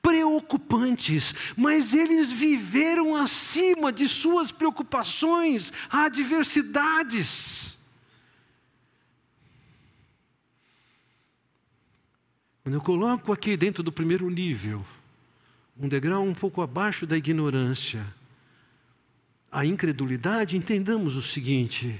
preocupantes, 0.00 1.34
mas 1.54 1.92
eles 1.92 2.32
viveram 2.32 3.14
acima 3.14 3.92
de 3.92 4.08
suas 4.08 4.50
preocupações, 4.50 5.70
adversidades. 5.90 7.76
Quando 12.62 12.74
eu 12.74 12.80
coloco 12.80 13.34
aqui 13.34 13.54
dentro 13.54 13.82
do 13.82 13.92
primeiro 13.92 14.30
nível, 14.30 14.82
um 15.78 15.88
degrau 15.88 16.24
um 16.24 16.34
pouco 16.34 16.60
abaixo 16.60 17.06
da 17.06 17.16
ignorância, 17.16 18.04
a 19.50 19.64
incredulidade, 19.64 20.56
entendamos 20.56 21.16
o 21.16 21.22
seguinte: 21.22 21.98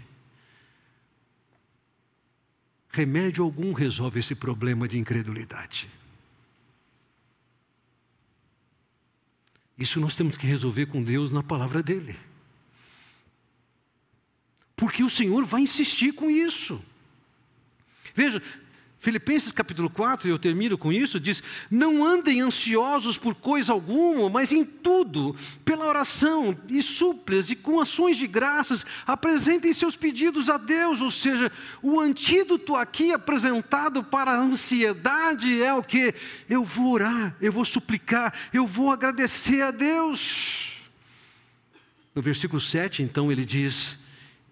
remédio 2.91 3.45
algum 3.45 3.73
resolve 3.73 4.21
esse 4.21 4.35
problema 4.35 4.89
de 4.89 4.99
incredulidade. 4.99 5.89
Isso 9.79 10.01
nós 10.01 10.17
temos 10.17 10.37
que 10.37 10.47
resolver 10.47 10.87
com 10.87 11.03
Deus 11.03 11.33
na 11.33 11.43
palavra 11.43 11.83
dele. 11.83 12.17
Porque 14.75 15.05
o 15.05 15.11
Senhor 15.11 15.45
vai 15.45 15.61
insistir 15.61 16.13
com 16.13 16.29
isso. 16.29 16.83
Veja, 18.13 18.43
Filipenses 19.01 19.53
capítulo 19.53 19.89
4, 19.89 20.27
e 20.27 20.31
eu 20.31 20.39
termino 20.39 20.77
com 20.77 20.93
isso, 20.93 21.21
diz: 21.21 21.41
Não 21.71 22.05
andem 22.05 22.41
ansiosos 22.41 23.17
por 23.17 23.33
coisa 23.33 23.73
alguma, 23.73 24.29
mas 24.29 24.53
em 24.53 24.65
tudo, 24.65 25.37
pela 25.65 25.87
oração 25.87 26.57
e 26.69 26.83
súplicas 26.83 27.49
e 27.49 27.55
com 27.55 27.81
ações 27.81 28.17
de 28.17 28.27
graças, 28.27 28.85
apresentem 29.07 29.73
seus 29.73 29.97
pedidos 29.97 30.51
a 30.51 30.57
Deus. 30.57 31.01
Ou 31.01 31.13
seja, 31.13 31.53
o 31.81 32.01
antídoto 32.01 32.75
aqui 32.75 33.13
apresentado 33.13 34.03
para 34.03 34.33
a 34.33 34.41
ansiedade 34.41 35.63
é 35.63 35.73
o 35.73 35.83
que? 35.83 36.13
Eu 36.49 36.65
vou 36.65 36.95
orar, 36.95 37.37
eu 37.41 37.53
vou 37.53 37.65
suplicar, 37.65 38.35
eu 38.53 38.67
vou 38.67 38.91
agradecer 38.91 39.63
a 39.63 39.71
Deus. 39.71 40.73
No 42.17 42.21
versículo 42.21 42.61
7, 42.61 43.05
então, 43.05 43.31
ele 43.31 43.45
diz: 43.45 43.97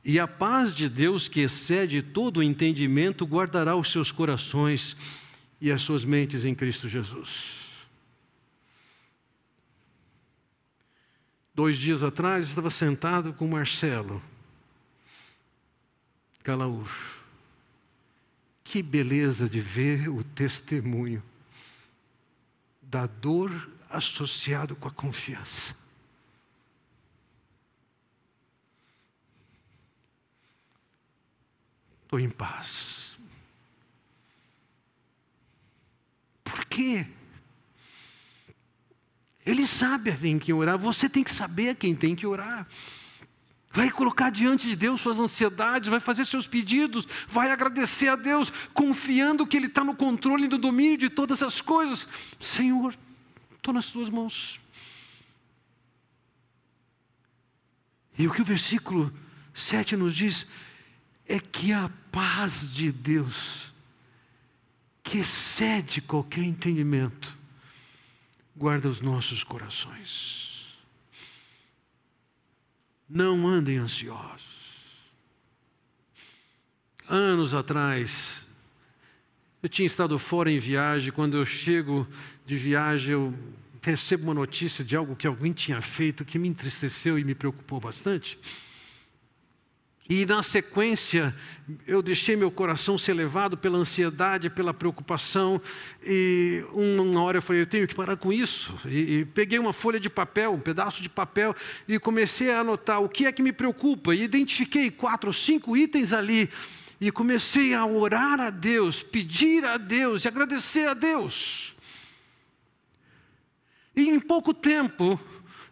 e 0.09 0.21
a 0.21 0.29
paz 0.29 0.73
de 0.73 0.89
Deus, 0.89 1.27
que 1.27 1.41
excede 1.41 2.01
todo 2.01 2.37
o 2.37 2.43
entendimento, 2.43 3.27
guardará 3.27 3.75
os 3.75 3.91
seus 3.91 4.13
corações 4.13 4.97
e 5.61 5.73
as 5.73 5.83
suas 5.83 6.05
mentes 6.05 6.45
em 6.45 6.55
Cristo 6.55 6.89
Jesus. 6.89 7.67
Dois 11.53 11.77
dias 11.77 12.05
atrás, 12.05 12.47
estava 12.47 12.71
sentado 12.71 13.33
com 13.33 13.49
Marcelo 13.49 14.23
Calaúcho. 16.45 17.21
Que 18.63 18.83
beleza 18.83 19.49
de 19.49 19.59
ver 19.59 20.09
o 20.09 20.23
testemunho 20.23 21.21
da 22.81 23.09
dor 23.09 23.69
associado 23.91 24.77
com 24.77 24.87
a 24.87 24.93
confiança. 24.93 25.75
Estou 32.07 32.21
em 32.21 32.31
paz. 32.31 33.17
Por 36.43 36.65
quê? 36.67 37.07
Ele 39.45 39.67
sabe 39.67 40.11
a 40.11 40.17
quem 40.39 40.55
orar, 40.55 40.79
você 40.79 41.09
tem 41.09 41.23
que 41.23 41.31
saber 41.31 41.71
a 41.71 41.75
quem 41.75 41.95
tem 41.95 42.17
que 42.17 42.27
orar. 42.27 42.67
Vai 43.73 43.91
colocar 43.91 44.31
diante 44.31 44.69
de 44.69 44.75
Deus 44.75 45.01
suas 45.01 45.19
ansiedades, 45.21 45.89
vai 45.89 46.01
fazer 46.01 46.25
seus 46.25 46.47
pedidos, 46.47 47.07
vai 47.29 47.51
agradecer 47.51 48.09
a 48.09 48.17
Deus, 48.17 48.51
confiando 48.73 49.47
que 49.47 49.57
Ele 49.57 49.67
está 49.67 49.85
no 49.85 49.95
controle 49.95 50.47
e 50.47 50.49
no 50.49 50.57
domínio 50.57 50.97
de 50.97 51.11
todas 51.11 51.43
as 51.43 51.61
coisas. 51.61 52.09
Senhor, 52.41 52.97
estou 53.55 53.75
nas 53.75 53.93
tuas 53.93 54.09
mãos. 54.09 54.59
E 58.19 58.27
o 58.27 58.33
que 58.33 58.41
o 58.41 58.45
versículo 58.45 59.13
7 59.53 59.95
nos 59.97 60.15
diz 60.15 60.47
é 61.29 61.41
que 61.41 61.73
a 61.73 61.91
paz 62.11 62.73
de 62.73 62.93
Deus, 62.93 63.73
que 65.03 65.19
excede 65.19 66.01
qualquer 66.01 66.45
entendimento, 66.45 67.37
guarda 68.57 68.89
os 68.89 69.01
nossos 69.01 69.43
corações. 69.43 70.79
Não 73.09 73.47
andem 73.47 73.79
ansiosos. 73.79 74.57
Anos 77.09 77.55
atrás, 77.55 78.45
eu 79.63 79.69
tinha 79.69 79.87
estado 79.87 80.19
fora 80.19 80.51
em 80.51 80.59
viagem, 80.59 81.13
quando 81.13 81.37
eu 81.37 81.45
chego 81.45 82.07
de 82.45 82.57
viagem, 82.57 83.13
eu 83.13 83.35
recebo 83.83 84.25
uma 84.25 84.35
notícia 84.35 84.85
de 84.85 84.97
algo 84.97 85.15
que 85.15 85.27
alguém 85.27 85.53
tinha 85.53 85.81
feito 85.81 86.25
que 86.25 86.39
me 86.39 86.49
entristeceu 86.49 87.17
e 87.19 87.25
me 87.25 87.35
preocupou 87.35 87.79
bastante. 87.79 88.39
E 90.09 90.25
na 90.25 90.41
sequência, 90.41 91.35
eu 91.85 92.01
deixei 92.01 92.37
meu 92.37 92.49
coração 92.49 92.97
ser 92.97 93.13
levado 93.13 93.57
pela 93.57 93.77
ansiedade, 93.77 94.49
pela 94.49 94.73
preocupação, 94.73 95.61
e 96.05 96.65
uma 96.73 97.23
hora 97.23 97.39
eu 97.39 97.43
falei, 97.43 97.63
eu 97.63 97.67
tenho 97.67 97.89
que 97.89 97.95
parar 97.95 98.17
com 98.17 98.33
isso. 98.33 98.73
E, 98.87 99.19
e, 99.19 99.25
peguei 99.25 99.59
uma 99.59 99.73
folha 99.73 99.99
de 99.99 100.09
papel, 100.09 100.53
um 100.53 100.61
pedaço 100.61 101.03
de 101.03 101.09
papel, 101.09 101.57
e 101.89 101.99
comecei 101.99 102.53
a 102.53 102.61
anotar 102.61 103.03
o 103.03 103.09
que 103.09 103.27
é 103.27 103.33
que 103.33 103.43
me 103.43 103.53
preocupa. 103.53 104.15
E 104.15 104.23
identifiquei 104.23 104.93
quatro 104.93 105.31
ou 105.31 105.33
cinco 105.33 105.77
itens 105.77 106.13
ali, 106.13 106.49
e 107.01 107.11
comecei 107.11 107.75
a 107.75 107.85
orar 107.85 108.41
a 108.41 108.51
Deus, 108.51 109.03
pedir 109.03 109.65
a 109.65 109.77
Deus 109.77 110.25
e 110.25 110.29
agradecer 110.29 110.87
a 110.87 110.95
Deus. 110.95 111.75
E 113.95 114.09
em 114.09 114.21
pouco 114.21 114.55
tempo, 114.55 115.19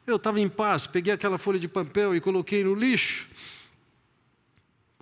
eu 0.05 0.16
estava 0.16 0.41
em 0.41 0.49
paz, 0.49 0.89
peguei 0.89 1.12
aquela 1.12 1.39
folha 1.39 1.59
de 1.59 1.68
papel 1.68 2.16
e 2.16 2.20
coloquei 2.20 2.64
no 2.64 2.74
lixo. 2.74 3.28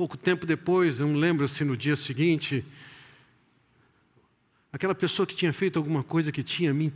Pouco 0.03 0.16
tempo 0.16 0.44
depois, 0.44 0.98
não 0.98 1.14
lembro 1.14 1.46
se 1.46 1.62
no 1.62 1.76
dia 1.76 1.94
seguinte, 1.94 2.64
aquela 4.72 4.96
pessoa 4.96 5.24
que 5.24 5.36
tinha 5.36 5.53
feito 5.53 5.78
alguma 5.78 6.03
coisa 6.03 6.32
que 6.32 6.42
tinha 6.42 6.74
me 6.74 6.92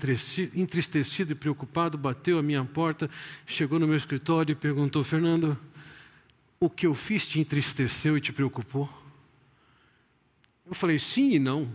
entristecido 0.56 1.30
e 1.30 1.34
preocupado, 1.36 1.96
bateu 1.96 2.36
a 2.36 2.42
minha 2.42 2.64
porta, 2.64 3.08
chegou 3.46 3.78
no 3.78 3.86
meu 3.86 3.96
escritório 3.96 4.50
e 4.50 4.56
perguntou: 4.56 5.04
Fernando, 5.04 5.56
o 6.58 6.68
que 6.68 6.84
eu 6.84 6.96
fiz 6.96 7.28
te 7.28 7.38
entristeceu 7.38 8.16
e 8.16 8.20
te 8.20 8.32
preocupou? 8.32 8.90
Eu 10.66 10.74
falei: 10.74 10.98
sim 10.98 11.30
e 11.30 11.38
não. 11.38 11.72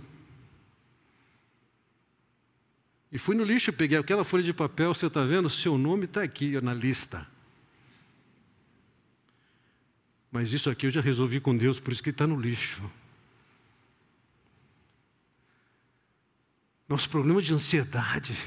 E 3.09 3.17
fui 3.17 3.37
no 3.37 3.45
lixo, 3.45 3.71
peguei 3.71 3.97
aquela 3.97 4.25
folha 4.25 4.43
de 4.43 4.51
papel, 4.51 4.93
você 4.93 5.05
está 5.05 5.23
vendo? 5.23 5.49
Seu 5.49 5.77
nome 5.77 6.03
está 6.03 6.23
aqui 6.23 6.59
na 6.59 6.73
lista. 6.73 7.25
Mas 10.31 10.53
isso 10.53 10.69
aqui 10.69 10.85
eu 10.85 10.91
já 10.91 11.01
resolvi 11.01 11.41
com 11.41 11.55
Deus, 11.55 11.79
por 11.79 11.91
isso 11.91 12.01
que 12.01 12.09
está 12.09 12.25
no 12.25 12.39
lixo. 12.39 12.89
Nosso 16.87 17.09
problema 17.09 17.41
de 17.41 17.53
ansiedade 17.53 18.37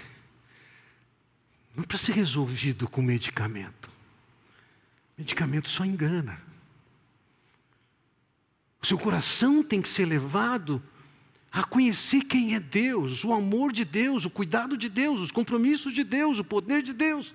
não 1.74 1.84
precisa 1.84 2.12
ser 2.12 2.18
resolvido 2.18 2.88
com 2.88 3.02
medicamento. 3.02 3.90
Medicamento 5.16 5.68
só 5.68 5.84
engana. 5.84 6.40
O 8.80 8.86
seu 8.86 8.98
coração 8.98 9.62
tem 9.62 9.80
que 9.80 9.88
ser 9.88 10.04
levado 10.04 10.82
a 11.50 11.62
conhecer 11.64 12.22
quem 12.22 12.54
é 12.54 12.60
Deus, 12.60 13.24
o 13.24 13.32
amor 13.32 13.72
de 13.72 13.84
Deus, 13.84 14.24
o 14.24 14.30
cuidado 14.30 14.76
de 14.76 14.88
Deus, 14.88 15.20
os 15.20 15.30
compromissos 15.30 15.94
de 15.94 16.02
Deus, 16.02 16.38
o 16.38 16.44
poder 16.44 16.82
de 16.82 16.92
Deus. 16.92 17.34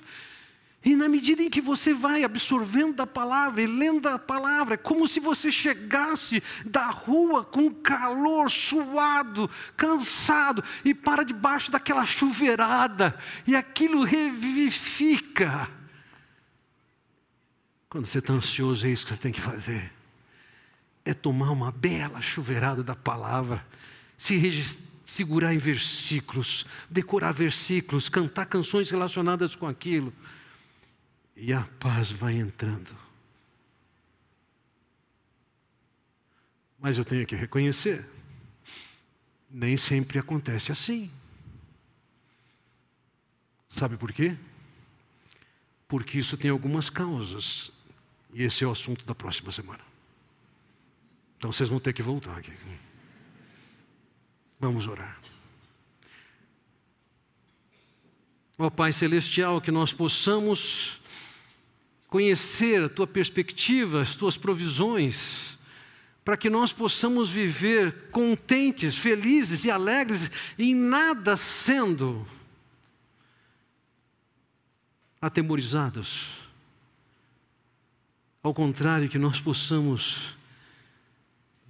E 0.84 0.96
na 0.96 1.10
medida 1.10 1.44
em 1.44 1.50
que 1.50 1.60
você 1.60 1.94
vai 1.94 2.24
absorvendo 2.24 2.96
da 2.96 3.06
palavra 3.06 3.62
e 3.62 3.68
lendo 3.68 4.08
a 4.08 4.18
palavra, 4.18 4.76
é 4.76 4.78
como 4.78 5.10
se 5.10 5.20
você 5.20 5.52
chegasse 5.52 6.42
da 6.66 6.88
rua 6.90 7.44
com 7.44 7.70
calor, 7.70 8.50
suado, 8.50 9.50
cansado, 9.76 10.64
e 10.86 10.94
para 10.94 11.24
debaixo 11.24 11.70
daquela 11.70 12.06
chuveirada, 12.06 13.18
e 13.46 13.58
aquilo 13.58 14.06
revivifica. 14.06 15.70
Quando 17.90 18.06
você 18.06 18.20
está 18.20 18.34
ansioso, 18.34 18.88
é 18.88 18.90
isso 18.90 19.04
que 19.04 19.14
você 19.14 19.20
tem 19.20 19.34
que 19.34 19.42
fazer. 19.42 19.92
É 21.04 21.14
tomar 21.14 21.52
uma 21.52 21.74
bela 21.74 22.22
chuveirada 22.22 22.84
da 22.84 22.96
palavra, 22.96 23.66
se 24.18 24.82
segurar 25.06 25.54
em 25.54 25.58
versículos, 25.58 26.66
decorar 26.90 27.34
versículos, 27.34 28.08
cantar 28.08 28.46
canções 28.46 28.90
relacionadas 28.90 29.56
com 29.56 29.68
aquilo 29.68 30.14
e 31.40 31.54
a 31.54 31.64
paz 31.80 32.12
vai 32.12 32.36
entrando. 32.36 32.94
Mas 36.78 36.98
eu 36.98 37.06
tenho 37.06 37.26
que 37.26 37.36
reconhecer, 37.36 38.06
nem 39.50 39.78
sempre 39.78 40.20
acontece 40.20 40.72
assim. 40.72 41.10
Sabe 43.70 43.96
por 43.96 44.12
quê? 44.12 44.36
Porque 45.88 46.20
isso 46.20 46.38
tem 46.38 46.52
algumas 46.52 46.90
causas, 46.90 47.72
e 48.34 48.44
esse 48.44 48.64
é 48.66 48.68
o 48.68 48.72
assunto 48.72 49.06
da 49.06 49.16
próxima 49.16 49.52
semana. 49.52 49.84
Então 51.38 51.54
vocês 51.54 51.70
vão 51.70 51.80
ter 51.80 51.94
que 51.94 52.02
voltar 52.02 52.38
aqui. 52.38 52.52
Vamos 54.60 54.88
orar. 54.88 55.18
Ó 58.58 58.66
oh, 58.66 58.72
Pai 58.72 58.92
Celestial, 58.92 59.62
que 59.62 59.72
nós 59.72 59.94
possamos 59.94 60.99
conhecer 62.10 62.84
a 62.84 62.89
tua 62.89 63.07
perspectiva, 63.07 64.01
as 64.01 64.16
tuas 64.16 64.38
provisões, 64.38 65.57
para 66.26 66.38
que 66.38 66.49
nós 66.49 66.74
possamos 66.74 67.30
viver 67.30 68.10
contentes, 68.12 68.95
felizes 68.95 69.64
e 69.64 69.72
alegres, 69.72 70.30
em 70.57 70.76
nada 70.76 71.38
sendo 71.38 72.28
atemorizados. 75.22 76.38
Ao 78.41 78.53
contrário, 78.53 79.10
que 79.10 79.18
nós 79.18 79.39
possamos 79.39 80.36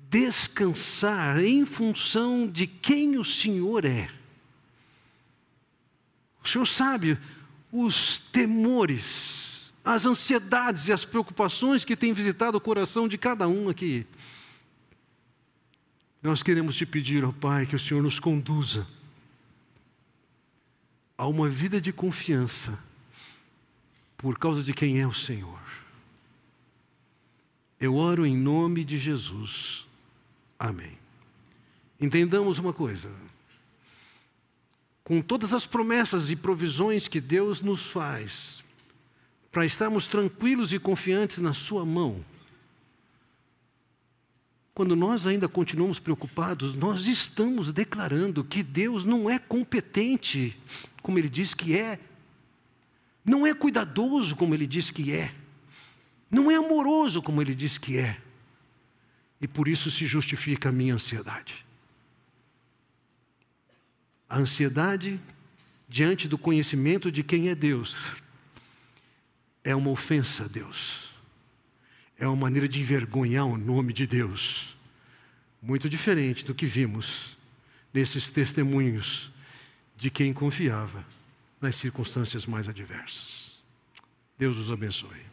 descansar 0.10 1.40
em 1.40 1.66
função 1.66 2.48
de 2.48 2.66
quem 2.66 3.18
o 3.18 3.24
Senhor 3.24 3.86
é. 3.86 4.10
O 6.44 6.48
Senhor 6.48 6.66
sabe 6.66 7.18
os 7.72 8.20
temores, 8.32 9.49
as 9.84 10.06
ansiedades 10.06 10.88
e 10.88 10.94
as 10.94 11.06
preocupações 11.06 11.84
que 11.84 11.96
têm 11.96 12.14
visitado 12.14 12.58
o 12.58 12.62
coração 12.62 13.08
de 13.08 13.18
cada 13.18 13.48
um 13.48 13.70
aqui. 13.70 14.06
Nós 16.22 16.44
queremos 16.44 16.76
te 16.76 16.86
pedir, 16.86 17.24
ó 17.24 17.32
Pai, 17.32 17.66
que 17.66 17.76
o 17.76 17.80
Senhor 17.80 18.04
nos 18.04 18.20
conduza 18.20 18.86
a 21.18 21.26
uma 21.28 21.50
vida 21.50 21.80
de 21.80 21.94
confiança 21.94 22.78
por 24.18 24.38
causa 24.38 24.62
de 24.62 24.74
quem 24.74 25.00
é 25.00 25.08
o 25.08 25.14
Senhor. 25.14 25.60
Eu 27.80 27.96
oro 27.96 28.26
em 28.26 28.36
nome 28.36 28.84
de 28.84 28.98
Jesus. 28.98 29.86
Amém. 30.60 30.98
Entendamos 32.00 32.60
uma 32.60 32.74
coisa. 32.74 33.10
Com 35.04 35.22
todas 35.22 35.54
as 35.54 35.66
promessas 35.66 36.30
e 36.30 36.36
provisões 36.36 37.08
que 37.08 37.22
Deus 37.22 37.62
nos 37.62 37.88
faz, 37.88 38.62
para 39.52 39.66
estarmos 39.66 40.08
tranquilos 40.08 40.74
e 40.74 40.80
confiantes 40.80 41.40
na 41.40 41.54
Sua 41.54 41.86
mão. 41.86 42.24
Quando 44.74 44.96
nós 44.96 45.26
ainda 45.26 45.50
continuamos 45.50 46.00
preocupados, 46.00 46.74
nós 46.74 47.06
estamos 47.06 47.74
declarando 47.74 48.44
que 48.44 48.64
Deus 48.64 49.04
não 49.04 49.30
é 49.30 49.38
competente 49.38 50.58
como 51.02 51.18
Ele 51.18 51.28
diz 51.28 51.54
que 51.54 51.78
é, 51.78 52.00
não 53.26 53.46
é 53.46 53.54
cuidadoso 53.54 54.36
como 54.36 54.54
Ele 54.54 54.68
diz 54.68 54.90
que 54.90 55.12
é, 55.12 55.34
não 56.32 56.50
é 56.50 56.56
amoroso 56.56 57.22
como 57.22 57.42
Ele 57.42 57.54
diz 57.56 57.78
que 57.78 57.98
é, 57.98 58.22
e 59.42 59.48
por 59.48 59.68
isso 59.68 59.90
se 59.90 60.06
justifica 60.06 60.70
a 60.70 60.72
minha 60.72 60.94
ansiedade. 60.94 61.66
A 64.30 64.38
ansiedade 64.38 65.20
diante 65.88 66.28
do 66.28 66.38
conhecimento 66.38 67.12
de 67.12 67.24
quem 67.24 67.50
é 67.50 67.56
Deus 67.56 68.14
é 69.64 69.76
uma 69.76 69.90
ofensa 69.90 70.46
a 70.46 70.48
Deus. 70.48 71.10
É 72.18 72.28
uma 72.28 72.36
maneira 72.36 72.68
de 72.68 72.82
envergonhar 72.82 73.46
o 73.46 73.58
nome 73.58 73.94
de 73.94 74.06
Deus. 74.06 74.76
Muito 75.62 75.90
diferente 75.90 76.46
do 76.46 76.56
que 76.56 76.66
vimos 76.66 77.38
nesses 77.94 78.30
testemunhos 78.30 79.32
de 79.96 80.10
quem 80.10 80.34
confiava 80.34 81.06
nas 81.62 81.76
circunstâncias 81.76 82.46
mais 82.46 82.70
adversas. 82.70 83.60
Deus 84.38 84.58
os 84.58 84.72
abençoe. 84.72 85.29